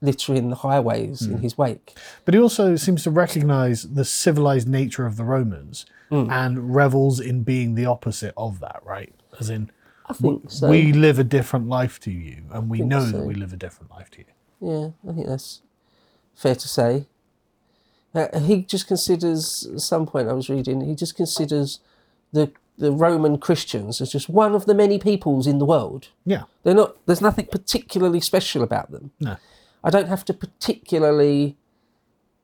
littering 0.02 0.50
the 0.50 0.58
highways 0.58 1.26
Hmm. 1.26 1.36
in 1.36 1.42
his 1.42 1.58
wake. 1.58 1.98
but 2.26 2.34
he 2.34 2.40
also 2.40 2.76
seems 2.76 3.04
to 3.04 3.12
recognise 3.12 3.84
the 3.84 4.04
civilized 4.04 4.68
nature 4.68 5.06
of 5.06 5.16
the 5.16 5.24
Romans 5.24 5.86
Hmm. 6.10 6.30
and 6.30 6.76
revels 6.76 7.20
in 7.22 7.44
being 7.44 7.76
the 7.76 7.86
opposite 7.86 8.34
of 8.36 8.60
that. 8.60 8.82
Right, 8.86 9.14
as 9.40 9.50
in. 9.50 9.70
I 10.06 10.14
think 10.14 10.52
so. 10.52 10.70
We 10.70 10.94
live 10.94 11.20
a 11.20 11.24
different 11.24 11.68
life 11.68 12.00
to 12.02 12.12
you, 12.12 12.44
and 12.52 12.70
we 12.70 12.82
know 12.82 13.06
so. 13.06 13.18
that 13.18 13.26
we 13.26 13.36
live 13.36 13.54
a 13.54 13.58
different 13.58 13.92
life 13.92 14.10
to 14.12 14.20
you. 14.20 14.26
Yeah, 14.60 15.10
I 15.10 15.14
think 15.14 15.28
that's 15.28 15.62
fair 16.36 16.56
to 16.56 16.68
say. 16.68 17.08
Uh, 18.14 18.40
he 18.40 18.62
just 18.62 18.88
considers, 18.88 19.68
at 19.74 19.82
some 19.82 20.06
point 20.06 20.30
I 20.30 20.34
was 20.34 20.50
reading, 20.50 20.82
he 20.82 20.96
just 20.96 21.16
considers 21.16 21.80
the 22.32 22.52
the 22.78 22.92
Roman 22.92 23.38
Christians 23.38 24.02
as 24.02 24.12
just 24.12 24.28
one 24.28 24.56
of 24.56 24.66
the 24.66 24.74
many 24.74 24.98
peoples 24.98 25.46
in 25.46 25.60
the 25.60 25.66
world. 25.66 26.10
Yeah, 26.26 26.44
They're 26.64 26.74
not. 26.74 26.96
There's 27.06 27.22
nothing 27.22 27.46
particularly 27.46 28.20
special 28.20 28.64
about 28.64 28.92
them. 28.92 29.12
no, 29.20 29.38
I 29.84 29.90
don't 29.90 30.08
have 30.08 30.26
to 30.26 30.34
particularly 30.34 31.58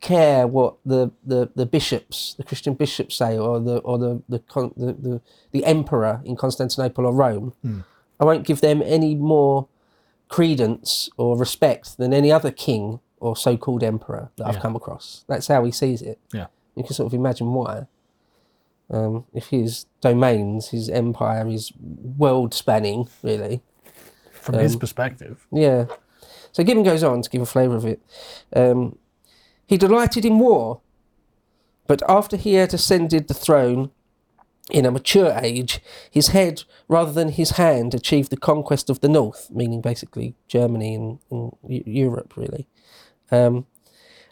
care 0.02 0.48
what 0.48 0.76
the, 0.86 1.12
the, 1.26 1.50
the 1.56 1.66
bishops, 1.66 2.34
the 2.36 2.44
Christian 2.44 2.74
bishops 2.74 3.16
say, 3.16 3.38
or 3.38 3.60
the 3.60 3.78
or 3.80 3.98
the 3.98 4.22
the, 4.30 4.42
the, 4.78 4.94
the 4.94 5.22
the 5.52 5.66
emperor 5.66 6.22
in 6.26 6.36
Constantinople 6.36 7.06
or 7.06 7.14
Rome. 7.14 7.54
I 8.20 8.26
won't 8.26 8.46
give 8.46 8.62
them 8.62 8.82
any 8.84 9.16
more 9.16 9.68
credence 10.28 11.10
or 11.18 11.38
respect 11.38 11.98
than 11.98 12.14
any 12.14 12.32
other 12.32 12.52
king 12.52 13.00
or 13.20 13.36
so-called 13.36 13.84
emperor 13.84 14.30
that 14.38 14.48
I've 14.48 14.60
come 14.60 14.76
across. 14.76 15.26
That's 15.28 15.48
how 15.48 15.64
he 15.66 15.72
sees 15.72 16.02
it. 16.02 16.20
yeah, 16.34 16.48
You 16.76 16.84
can 16.84 16.94
sort 16.94 17.08
of 17.08 17.14
imagine 17.14 17.54
why. 17.54 17.88
Um, 18.92 19.26
if 19.34 19.48
his 19.48 19.86
domains, 20.02 20.70
his 20.70 20.90
empire 20.90 21.48
is 21.48 21.72
world 21.78 22.54
spanning, 22.54 23.08
really. 23.24 23.62
From 24.32 24.56
his 24.56 24.76
perspective. 24.76 25.46
Yeah. 25.52 25.86
So 26.52 26.64
Gibbon 26.64 26.84
goes 26.84 27.04
on 27.04 27.22
to 27.22 27.30
give 27.30 27.42
a 27.42 27.46
flavour 27.46 27.76
of 27.76 27.86
it. 27.86 28.02
Um, 28.56 28.98
he 29.70 29.78
delighted 29.78 30.26
in 30.26 30.40
war, 30.40 30.82
but 31.86 32.02
after 32.10 32.38
he 32.38 32.56
had 32.56 32.74
ascended 32.74 33.28
the 33.28 33.36
throne 33.36 33.92
in 34.72 34.84
a 34.84 34.90
mature 34.90 35.38
age, 35.44 35.80
his 36.10 36.30
head 36.30 36.64
rather 36.88 37.12
than 37.12 37.30
his 37.30 37.52
hand 37.52 37.94
achieved 37.94 38.32
the 38.32 38.38
conquest 38.38 38.90
of 38.90 39.02
the 39.02 39.08
north, 39.08 39.52
meaning 39.52 39.80
basically 39.80 40.34
Germany 40.48 40.96
and, 40.96 41.20
and 41.30 41.52
Europe, 41.68 42.36
really. 42.36 42.68
Um, 43.30 43.68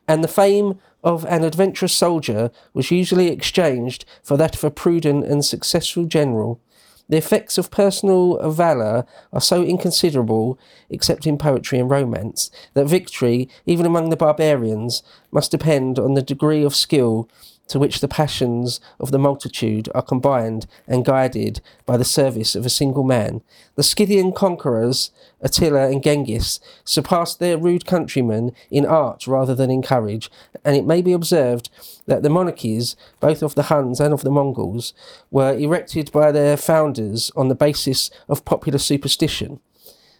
and 0.08 0.24
the 0.24 0.28
fame 0.28 0.80
of 1.04 1.24
an 1.26 1.44
adventurous 1.44 1.94
soldier 1.94 2.50
was 2.74 2.90
usually 2.90 3.28
exchanged 3.28 4.06
for 4.24 4.38
that 4.38 4.56
of 4.56 4.64
a 4.64 4.72
prudent 4.72 5.24
and 5.26 5.46
successful 5.46 6.06
general. 6.06 6.60
The 7.10 7.18
effects 7.18 7.58
of 7.58 7.72
personal 7.72 8.38
valour 8.52 9.06
are 9.32 9.42
so 9.42 9.64
inconsiderable, 9.64 10.60
except 10.90 11.26
in 11.26 11.38
poetry 11.38 11.80
and 11.80 11.90
romance, 11.90 12.52
that 12.74 12.86
victory, 12.86 13.50
even 13.66 13.86
among 13.86 14.10
the 14.10 14.18
barbarians, 14.18 15.04
must 15.32 15.52
depend 15.52 15.98
on 15.98 16.16
the 16.16 16.22
degree 16.22 16.64
of 16.64 16.76
skill 16.76 17.30
to 17.68 17.80
which 17.80 18.00
the 18.00 18.08
passions 18.08 18.80
of 19.00 19.12
the 19.12 19.20
multitude 19.20 19.90
are 19.94 20.02
combined 20.02 20.68
and 20.88 21.06
guided 21.06 21.62
by 21.86 21.98
the 21.98 22.06
service 22.06 22.56
of 22.56 22.66
a 22.66 22.70
single 22.70 23.04
man. 23.04 23.42
The 23.76 23.84
Scythian 23.84 24.32
conquerors, 24.32 25.12
Attila 25.42 25.90
and 25.90 26.04
Genghis, 26.04 26.60
surpassed 26.84 27.40
their 27.40 27.58
rude 27.58 27.86
countrymen 27.86 28.52
in 28.72 28.86
art 28.86 29.28
rather 29.28 29.54
than 29.54 29.70
in 29.70 29.82
courage, 29.82 30.30
and 30.64 30.76
it 30.76 30.86
may 30.86 31.02
be 31.02 31.14
observed 31.14 31.70
that 32.06 32.24
the 32.24 32.30
monarchies, 32.30 32.96
both 33.20 33.44
of 33.44 33.56
the 33.56 33.64
Huns 33.64 34.00
and 34.00 34.14
of 34.14 34.22
the 34.22 34.32
Mongols, 34.32 34.94
were 35.30 35.54
erected 35.54 36.12
by 36.12 36.32
their 36.32 36.58
founders 36.58 37.32
on 37.36 37.50
the 37.50 37.56
basis 37.56 38.10
of 38.30 38.46
popular 38.46 38.80
superstition. 38.80 39.60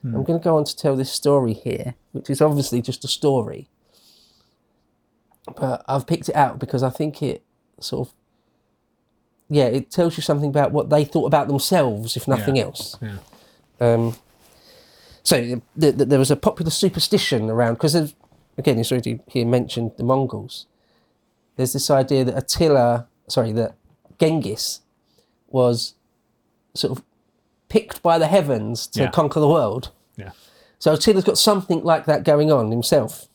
Hmm. 0.02 0.16
I'm 0.16 0.24
going 0.24 0.40
to 0.40 0.44
go 0.44 0.58
on 0.58 0.66
to 0.66 0.76
tell 0.76 0.96
this 0.96 1.12
story 1.12 1.54
here, 1.54 1.96
which 2.12 2.30
is 2.30 2.42
obviously 2.42 2.82
just 2.82 3.04
a 3.04 3.08
story 3.08 3.70
but 5.56 5.84
I've 5.88 6.06
picked 6.08 6.30
it 6.30 6.36
out 6.36 6.60
because 6.60 6.84
I 6.84 6.90
think 6.90 7.22
it 7.24 7.44
sort 7.80 8.08
of 8.08 8.14
yeah, 9.50 9.66
it 9.66 9.90
tells 9.92 10.18
you 10.18 10.24
something 10.24 10.50
about 10.50 10.74
what 10.74 10.90
they 10.90 11.06
thought 11.06 11.26
about 11.26 11.48
themselves, 11.48 12.18
if 12.18 12.28
nothing 12.28 12.58
Yeah. 12.58 12.64
else. 12.64 12.98
Yeah. 13.02 13.18
Um, 13.80 14.16
so 15.24 15.38
th 15.40 15.62
th 15.80 15.96
there 16.10 16.20
was 16.20 16.32
a 16.32 16.36
popular 16.36 16.72
superstition 16.72 17.50
around 17.50 17.76
because 17.76 17.96
again, 18.58 18.78
it's 18.80 18.92
already 18.92 19.20
here 19.28 19.46
mentioned 19.46 19.92
the 19.98 20.04
Mongols. 20.04 20.66
There's 21.56 21.74
this 21.74 21.90
idea 21.90 22.24
that 22.26 22.38
Attila, 22.38 23.08
sorry, 23.28 23.52
that 23.54 23.76
Genghis 24.20 24.82
was 25.50 25.94
sort 26.74 26.98
of 26.98 27.04
picked 27.70 28.02
by 28.02 28.18
the 28.18 28.28
heavens 28.28 28.88
to 28.88 29.02
Yeah. 29.04 29.12
conquer 29.12 29.40
the 29.40 29.48
world. 29.48 29.92
Yeah. 30.18 30.32
So 30.80 30.94
Attila's 30.94 31.24
got 31.24 31.38
something 31.38 31.84
like 31.84 32.06
that 32.06 32.24
going 32.24 32.52
on 32.52 32.72
himself. 32.72 33.28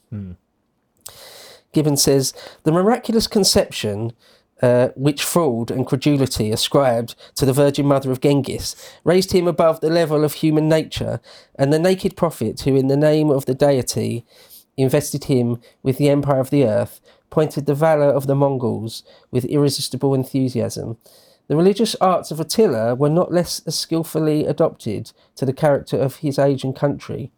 Gibbon 1.73 1.97
says 1.97 2.33
the 2.65 2.73
miraculous 2.73 3.27
conception 3.27 4.13
uh, 4.63 4.89
which 4.95 5.25
fraud 5.25 5.71
and 5.71 5.87
credulity 5.87 6.53
ascribed 6.53 7.17
to 7.35 7.45
the 7.45 7.53
Virgin 7.53 7.87
Mother 7.87 8.13
of 8.13 8.21
Genghis 8.21 8.77
raised 9.03 9.33
him 9.33 9.49
above 9.49 9.81
the 9.81 9.91
level 9.91 10.25
of 10.25 10.35
human 10.35 10.69
nature, 10.69 11.21
and 11.57 11.73
the 11.73 11.81
naked 11.81 12.17
prophet 12.17 12.61
who, 12.61 12.77
in 12.77 12.87
the 12.87 12.97
name 12.97 13.29
of 13.29 13.47
the 13.47 13.55
deity, 13.55 14.25
invested 14.77 15.25
him 15.25 15.61
with 15.83 15.99
the 15.99 16.09
empire 16.09 16.39
of 16.39 16.51
the 16.51 16.65
earth, 16.65 17.01
pointed 17.29 17.67
the 17.67 17.75
valour 17.75 18.09
of 18.09 18.27
the 18.27 18.37
Mongols 18.37 19.03
with 19.31 19.45
irresistible 19.47 20.15
enthusiasm. 20.15 20.97
The 21.49 21.57
religious 21.57 21.97
arts 22.01 22.31
of 22.31 22.39
Attila 22.39 22.95
were 22.95 23.11
not 23.11 23.33
less 23.33 23.63
skilfully 23.69 24.47
adopted 24.47 25.13
to 25.37 25.45
the 25.45 25.53
character 25.53 25.99
of 25.99 26.17
his 26.17 26.39
age 26.39 26.63
and 26.63 26.75
country. 26.75 27.33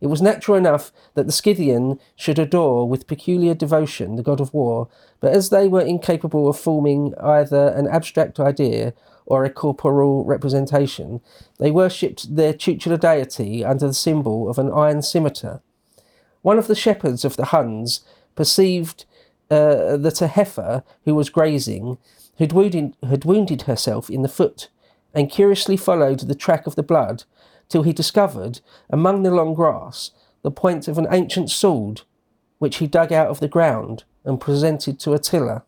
It 0.00 0.08
was 0.08 0.20
natural 0.20 0.56
enough 0.56 0.92
that 1.14 1.26
the 1.26 1.32
Scythian 1.32 1.98
should 2.16 2.38
adore 2.38 2.88
with 2.88 3.06
peculiar 3.06 3.54
devotion 3.54 4.16
the 4.16 4.22
god 4.22 4.40
of 4.40 4.52
war, 4.52 4.88
but 5.20 5.32
as 5.32 5.50
they 5.50 5.68
were 5.68 5.80
incapable 5.80 6.48
of 6.48 6.58
forming 6.58 7.14
either 7.22 7.68
an 7.68 7.88
abstract 7.88 8.38
idea 8.38 8.92
or 9.24 9.44
a 9.44 9.50
corporal 9.50 10.24
representation, 10.24 11.20
they 11.58 11.70
worshipped 11.70 12.36
their 12.36 12.52
tutelar 12.52 12.98
deity 12.98 13.64
under 13.64 13.88
the 13.88 13.94
symbol 13.94 14.48
of 14.48 14.58
an 14.58 14.70
iron 14.70 15.02
scimitar. 15.02 15.60
One 16.42 16.58
of 16.58 16.68
the 16.68 16.76
shepherds 16.76 17.24
of 17.24 17.36
the 17.36 17.46
Huns 17.46 18.02
perceived 18.36 19.04
uh, 19.50 19.96
that 19.96 20.22
a 20.22 20.28
heifer 20.28 20.84
who 21.04 21.14
was 21.14 21.30
grazing 21.30 21.98
had 22.38 22.52
wounded, 22.52 22.94
had 23.08 23.24
wounded 23.24 23.62
herself 23.62 24.10
in 24.10 24.22
the 24.22 24.28
foot 24.28 24.68
and 25.14 25.30
curiously 25.30 25.76
followed 25.76 26.20
the 26.20 26.34
track 26.34 26.66
of 26.66 26.74
the 26.74 26.82
blood 26.82 27.24
till 27.68 27.82
he 27.82 27.92
discovered, 27.92 28.60
among 28.90 29.22
the 29.22 29.30
long 29.30 29.54
grass, 29.54 30.10
the 30.42 30.50
point 30.50 30.88
of 30.88 30.98
an 30.98 31.08
ancient 31.10 31.50
sword, 31.50 32.02
which 32.58 32.76
he 32.76 32.86
dug 32.86 33.12
out 33.12 33.28
of 33.28 33.40
the 33.40 33.48
ground 33.48 34.04
and 34.24 34.40
presented 34.40 34.98
to 35.00 35.12
Attila. 35.12 35.64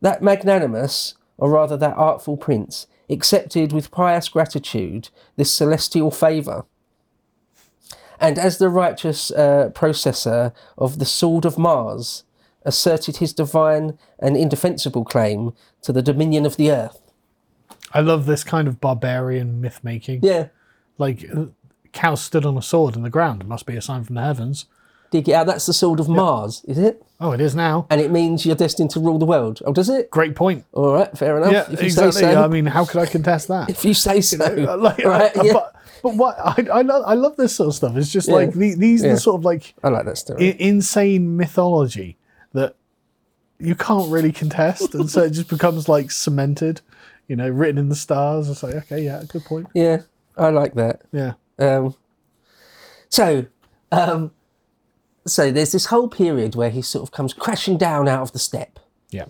That 0.00 0.22
magnanimous, 0.22 1.14
or 1.36 1.50
rather 1.50 1.76
that 1.76 1.96
artful 1.96 2.36
prince, 2.36 2.86
accepted 3.08 3.72
with 3.72 3.90
pious 3.90 4.28
gratitude 4.28 5.10
this 5.36 5.52
celestial 5.52 6.10
favour. 6.10 6.64
And 8.18 8.38
as 8.38 8.58
the 8.58 8.68
righteous 8.68 9.30
uh, 9.30 9.70
processor 9.74 10.52
of 10.78 10.98
the 10.98 11.04
sword 11.04 11.44
of 11.44 11.58
Mars, 11.58 12.24
asserted 12.64 13.16
his 13.16 13.32
divine 13.32 13.98
and 14.18 14.36
indefensible 14.36 15.04
claim 15.04 15.52
to 15.82 15.92
the 15.92 16.02
dominion 16.02 16.46
of 16.46 16.56
the 16.56 16.70
earth. 16.70 17.00
I 17.92 18.00
love 18.00 18.26
this 18.26 18.44
kind 18.44 18.68
of 18.68 18.80
barbarian 18.80 19.60
myth 19.60 19.80
making. 19.82 20.20
Yeah, 20.22 20.48
Like, 21.02 21.18
uh, 21.36 21.46
cow 21.92 22.14
stood 22.14 22.46
on 22.46 22.56
a 22.56 22.62
sword 22.62 22.96
in 22.96 23.02
the 23.02 23.10
ground. 23.10 23.42
It 23.42 23.48
must 23.48 23.66
be 23.66 23.76
a 23.76 23.82
sign 23.82 24.04
from 24.04 24.14
the 24.14 24.22
heavens. 24.22 24.66
dig 25.10 25.28
it 25.28 25.32
out. 25.34 25.46
That's 25.46 25.66
the 25.66 25.74
sword 25.74 26.00
of 26.00 26.08
Mars, 26.08 26.62
is 26.66 26.78
it? 26.78 27.02
Oh, 27.20 27.32
it 27.32 27.40
is 27.40 27.54
now. 27.54 27.86
And 27.90 28.00
it 28.00 28.10
means 28.10 28.46
you're 28.46 28.56
destined 28.56 28.90
to 28.92 29.00
rule 29.00 29.18
the 29.18 29.26
world. 29.26 29.60
Oh, 29.66 29.72
does 29.72 29.88
it? 29.90 30.10
Great 30.10 30.34
point. 30.34 30.64
All 30.72 30.94
right, 30.94 31.12
fair 31.18 31.36
enough. 31.36 31.52
Yeah, 31.52 31.70
if 31.70 31.80
you 31.80 31.86
exactly. 31.86 32.12
say 32.22 32.32
so. 32.32 32.42
I 32.42 32.48
mean, 32.48 32.66
how 32.66 32.84
could 32.86 33.00
I 33.02 33.06
contest 33.06 33.48
that? 33.48 33.68
if 33.68 33.84
you 33.84 33.92
say 33.94 34.20
so. 34.22 34.36
like, 34.86 34.98
right, 35.04 35.36
I- 35.36 35.42
yeah. 35.44 35.52
but, 35.52 35.76
but 36.02 36.14
what 36.16 36.36
I, 36.38 36.54
I 36.78 36.82
love, 36.82 37.02
I 37.06 37.14
love 37.14 37.36
this 37.36 37.54
sort 37.56 37.68
of 37.68 37.74
stuff. 37.74 37.96
It's 37.96 38.10
just 38.10 38.28
Yeah. 38.28 38.34
like 38.40 38.52
the, 38.54 38.74
these 38.74 39.04
are 39.04 39.08
Yeah. 39.08 39.12
the 39.14 39.20
sort 39.20 39.36
of 39.40 39.44
like 39.44 39.74
I 39.84 39.88
like 39.90 40.06
that 40.06 40.16
story. 40.18 40.48
I- 40.48 40.56
insane 40.58 41.36
mythology 41.36 42.16
that 42.54 42.74
you 43.58 43.74
can't 43.74 44.10
really 44.10 44.32
contest, 44.32 44.94
and 44.94 45.08
so 45.10 45.22
it 45.24 45.30
just 45.30 45.48
becomes 45.50 45.88
like 45.88 46.10
cemented. 46.10 46.80
You 47.28 47.36
know, 47.36 47.48
written 47.48 47.78
in 47.78 47.88
the 47.88 47.94
stars. 48.06 48.48
It's 48.50 48.62
like, 48.62 48.74
okay, 48.74 49.00
yeah, 49.04 49.22
good 49.28 49.44
point. 49.44 49.68
yeah, 49.74 49.98
I 50.36 50.48
like 50.50 50.74
that. 50.74 51.02
Yeah, 51.12 51.34
Um, 51.58 51.94
so, 53.08 53.46
um, 53.90 54.32
so 55.26 55.50
there's 55.52 55.72
this 55.72 55.86
whole 55.86 56.08
period 56.08 56.54
where 56.54 56.70
he 56.70 56.82
sort 56.82 57.02
of 57.02 57.12
comes 57.12 57.32
crashing 57.34 57.76
down 57.78 58.08
out 58.08 58.22
of 58.22 58.32
the 58.32 58.38
steppe. 58.38 58.78
yeah, 59.10 59.26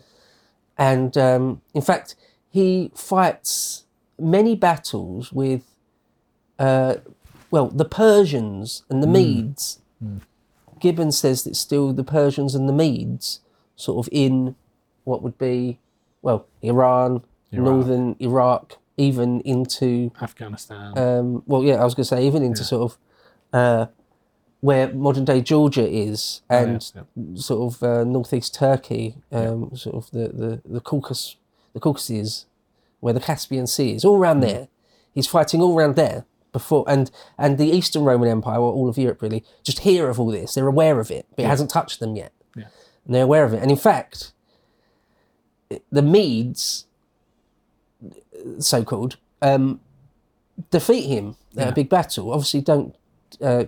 and 0.78 1.16
um, 1.18 1.60
in 1.74 1.82
fact, 1.82 2.14
he 2.48 2.90
fights 2.94 3.84
many 4.18 4.54
battles 4.54 5.32
with, 5.32 5.64
uh, 6.58 6.96
well, 7.50 7.68
the 7.68 7.84
Persians 7.84 8.84
and 8.88 9.02
the 9.02 9.06
Medes. 9.06 9.80
Gibbon 10.80 11.12
says 11.12 11.44
that 11.44 11.54
still 11.56 11.92
the 11.92 12.02
Persians 12.04 12.54
and 12.54 12.68
the 12.68 12.72
Medes, 12.72 13.40
sort 13.76 14.04
of 14.04 14.08
in 14.12 14.56
what 15.04 15.22
would 15.22 15.38
be, 15.38 15.78
well, 16.22 16.46
Iran, 16.62 17.22
northern 17.52 18.16
Iraq, 18.18 18.78
even 18.96 19.40
into, 19.40 20.10
Afghanistan. 20.20 20.96
um, 20.98 21.42
well, 21.46 21.64
yeah, 21.64 21.74
I 21.74 21.84
was 21.84 21.94
going 21.94 22.04
to 22.04 22.08
say 22.08 22.26
even 22.26 22.42
into 22.42 22.64
sort 22.64 22.92
of 22.92 22.98
uh, 23.52 23.86
where 24.60 24.92
modern 24.92 25.24
day 25.24 25.40
Georgia 25.40 25.86
is, 25.88 26.42
and 26.48 26.92
yeah, 26.94 27.02
sort 27.34 27.74
of 27.74 27.82
uh, 27.82 28.04
northeast 28.04 28.54
Turkey, 28.54 29.16
um, 29.32 29.74
sort 29.74 29.96
of 29.96 30.10
the, 30.10 30.28
the, 30.28 30.62
the 30.64 30.80
Caucasus, 30.80 31.36
the 31.72 31.80
Caucasus, 31.80 32.46
where 33.00 33.12
the 33.12 33.20
Caspian 33.20 33.66
Sea 33.66 33.94
is, 33.94 34.04
all 34.04 34.16
around 34.16 34.40
there. 34.40 34.68
He's 35.14 35.26
fighting 35.26 35.60
all 35.60 35.76
around 35.76 35.96
there 35.96 36.24
before, 36.52 36.84
and 36.86 37.10
and 37.36 37.58
the 37.58 37.66
Eastern 37.66 38.04
Roman 38.04 38.28
Empire, 38.28 38.58
or 38.58 38.72
all 38.72 38.88
of 38.88 38.96
Europe 38.96 39.20
really, 39.20 39.44
just 39.62 39.80
hear 39.80 40.08
of 40.08 40.20
all 40.20 40.30
this. 40.30 40.54
They're 40.54 40.66
aware 40.66 41.00
of 41.00 41.10
it, 41.10 41.26
but 41.34 41.44
it 41.44 41.48
hasn't 41.48 41.70
touched 41.70 42.00
them 42.00 42.14
yet. 42.16 42.32
Yeah. 42.56 42.64
And 43.04 43.14
they're 43.14 43.24
aware 43.24 43.44
of 43.44 43.52
it. 43.52 43.62
And 43.62 43.70
in 43.70 43.76
fact, 43.76 44.32
the 45.90 46.02
Medes, 46.02 46.86
so 48.58 48.84
called, 48.84 49.16
um, 49.40 49.80
defeat 50.70 51.06
him 51.06 51.36
at 51.56 51.68
a 51.68 51.72
big 51.72 51.88
battle. 51.88 52.32
Obviously, 52.32 52.60
don't 52.60 52.94
uh, 53.40 53.64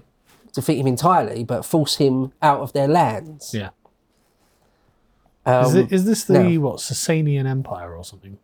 defeat 0.53 0.79
him 0.79 0.87
entirely, 0.87 1.45
but 1.45 1.65
force 1.65 1.97
him 1.97 2.33
out 2.43 2.61
of 2.61 2.73
their 2.73 2.89
lands. 2.89 3.53
yeah. 3.55 3.71
Um, 5.47 5.67
Is, 5.67 5.75
it, 5.75 5.93
is 5.93 6.05
this 6.07 6.25
the 6.25 6.43
no. 6.43 6.61
what 6.61 6.77
Sasanian 6.79 7.47
Empire 7.47 7.95
or 7.95 8.03
something? 8.05 8.39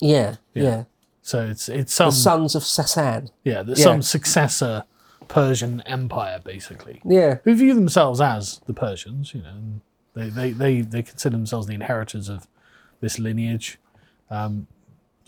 yeah, 0.00 0.36
yeah, 0.54 0.84
So 1.22 1.44
it's 1.46 1.68
it's 1.68 1.92
some 1.92 2.08
The 2.08 2.16
sons 2.16 2.54
of 2.54 2.62
Sasan. 2.62 3.30
yeah, 3.44 3.62
there's 3.62 3.80
yeah. 3.80 3.84
some 3.84 4.02
successor 4.02 4.84
Persian 5.28 5.82
empire 5.82 6.40
basically 6.42 7.02
Yeah, 7.04 7.38
who 7.44 7.54
view 7.54 7.74
themselves 7.74 8.18
as 8.20 8.60
the 8.66 8.72
Persians. 8.72 9.34
You 9.34 9.42
know, 9.42 9.48
and 9.50 9.80
they 10.14 10.30
they 10.30 10.50
they 10.52 10.80
they 10.80 11.02
consider 11.02 11.36
themselves 11.36 11.66
the 11.66 11.74
inheritors 11.74 12.30
of 12.30 12.46
this 13.00 13.18
lineage. 13.18 13.78
Um, 14.30 14.68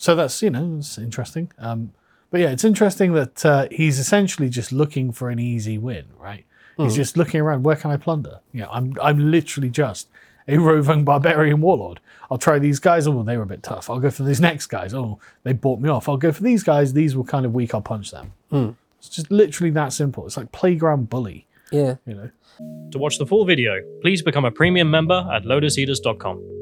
so 0.01 0.17
that's 0.17 0.43
you 0.43 0.49
know 0.49 0.77
it's 0.79 0.97
interesting. 0.97 1.53
Um, 1.59 1.93
but 2.31 2.41
yeah, 2.41 2.51
it's 2.51 2.65
interesting 2.65 3.13
that 3.13 3.45
uh, 3.45 3.69
he's 3.71 3.99
essentially 3.99 4.49
just 4.49 4.73
looking 4.73 5.13
for 5.13 5.29
an 5.29 5.39
easy 5.39 5.77
win, 5.79 6.07
right? 6.19 6.45
He's 6.79 6.97
just 6.97 7.19
looking 7.19 7.43
around. 7.43 7.63
Where 7.63 7.77
can 7.77 7.91
I 7.91 7.99
plunder? 7.99 8.41
You 8.53 8.63
know, 8.63 8.71
I'm 8.73 8.95
I'm 9.03 9.31
literally 9.31 9.69
just 9.69 10.09
a 10.49 10.57
roving 10.57 11.05
barbarian 11.05 11.61
warlord. 11.61 12.01
I'll 12.31 12.39
try 12.39 12.59
these 12.59 12.79
guys. 12.79 13.07
Oh, 13.07 13.23
they 13.23 13.37
were 13.37 13.43
a 13.43 13.47
bit 13.47 13.63
tough. 13.63 13.91
I'll 13.91 14.01
go 14.01 14.09
for 14.11 14.23
these 14.23 14.41
next 14.41 14.69
guys. 14.69 14.95
Oh, 14.95 15.19
they 15.43 15.53
bought 15.53 15.81
me 15.81 15.91
off. 15.91 16.09
I'll 16.09 16.17
go 16.17 16.33
for 16.33 16.43
these 16.43 16.63
guys. 16.63 16.95
These 16.95 17.15
were 17.15 17.25
kind 17.25 17.45
of 17.45 17.53
weak. 17.53 17.75
I'll 17.75 17.83
punch 17.83 18.11
them. 18.13 18.33
It's 18.99 19.11
just 19.11 19.31
literally 19.31 19.71
that 19.73 19.93
simple. 19.93 20.25
It's 20.25 20.39
like 20.39 20.53
playground 20.53 21.11
bully. 21.11 21.47
Yeah. 21.71 21.97
You 22.07 22.15
know. 22.15 22.31
To 22.93 22.99
watch 22.99 23.19
the 23.19 23.27
full 23.27 23.45
video, 23.45 23.83
please 24.01 24.23
become 24.23 24.47
a 24.47 24.51
premium 24.51 24.91
member 24.91 25.29
at 25.31 25.43
lotuseaters.com. 25.45 26.60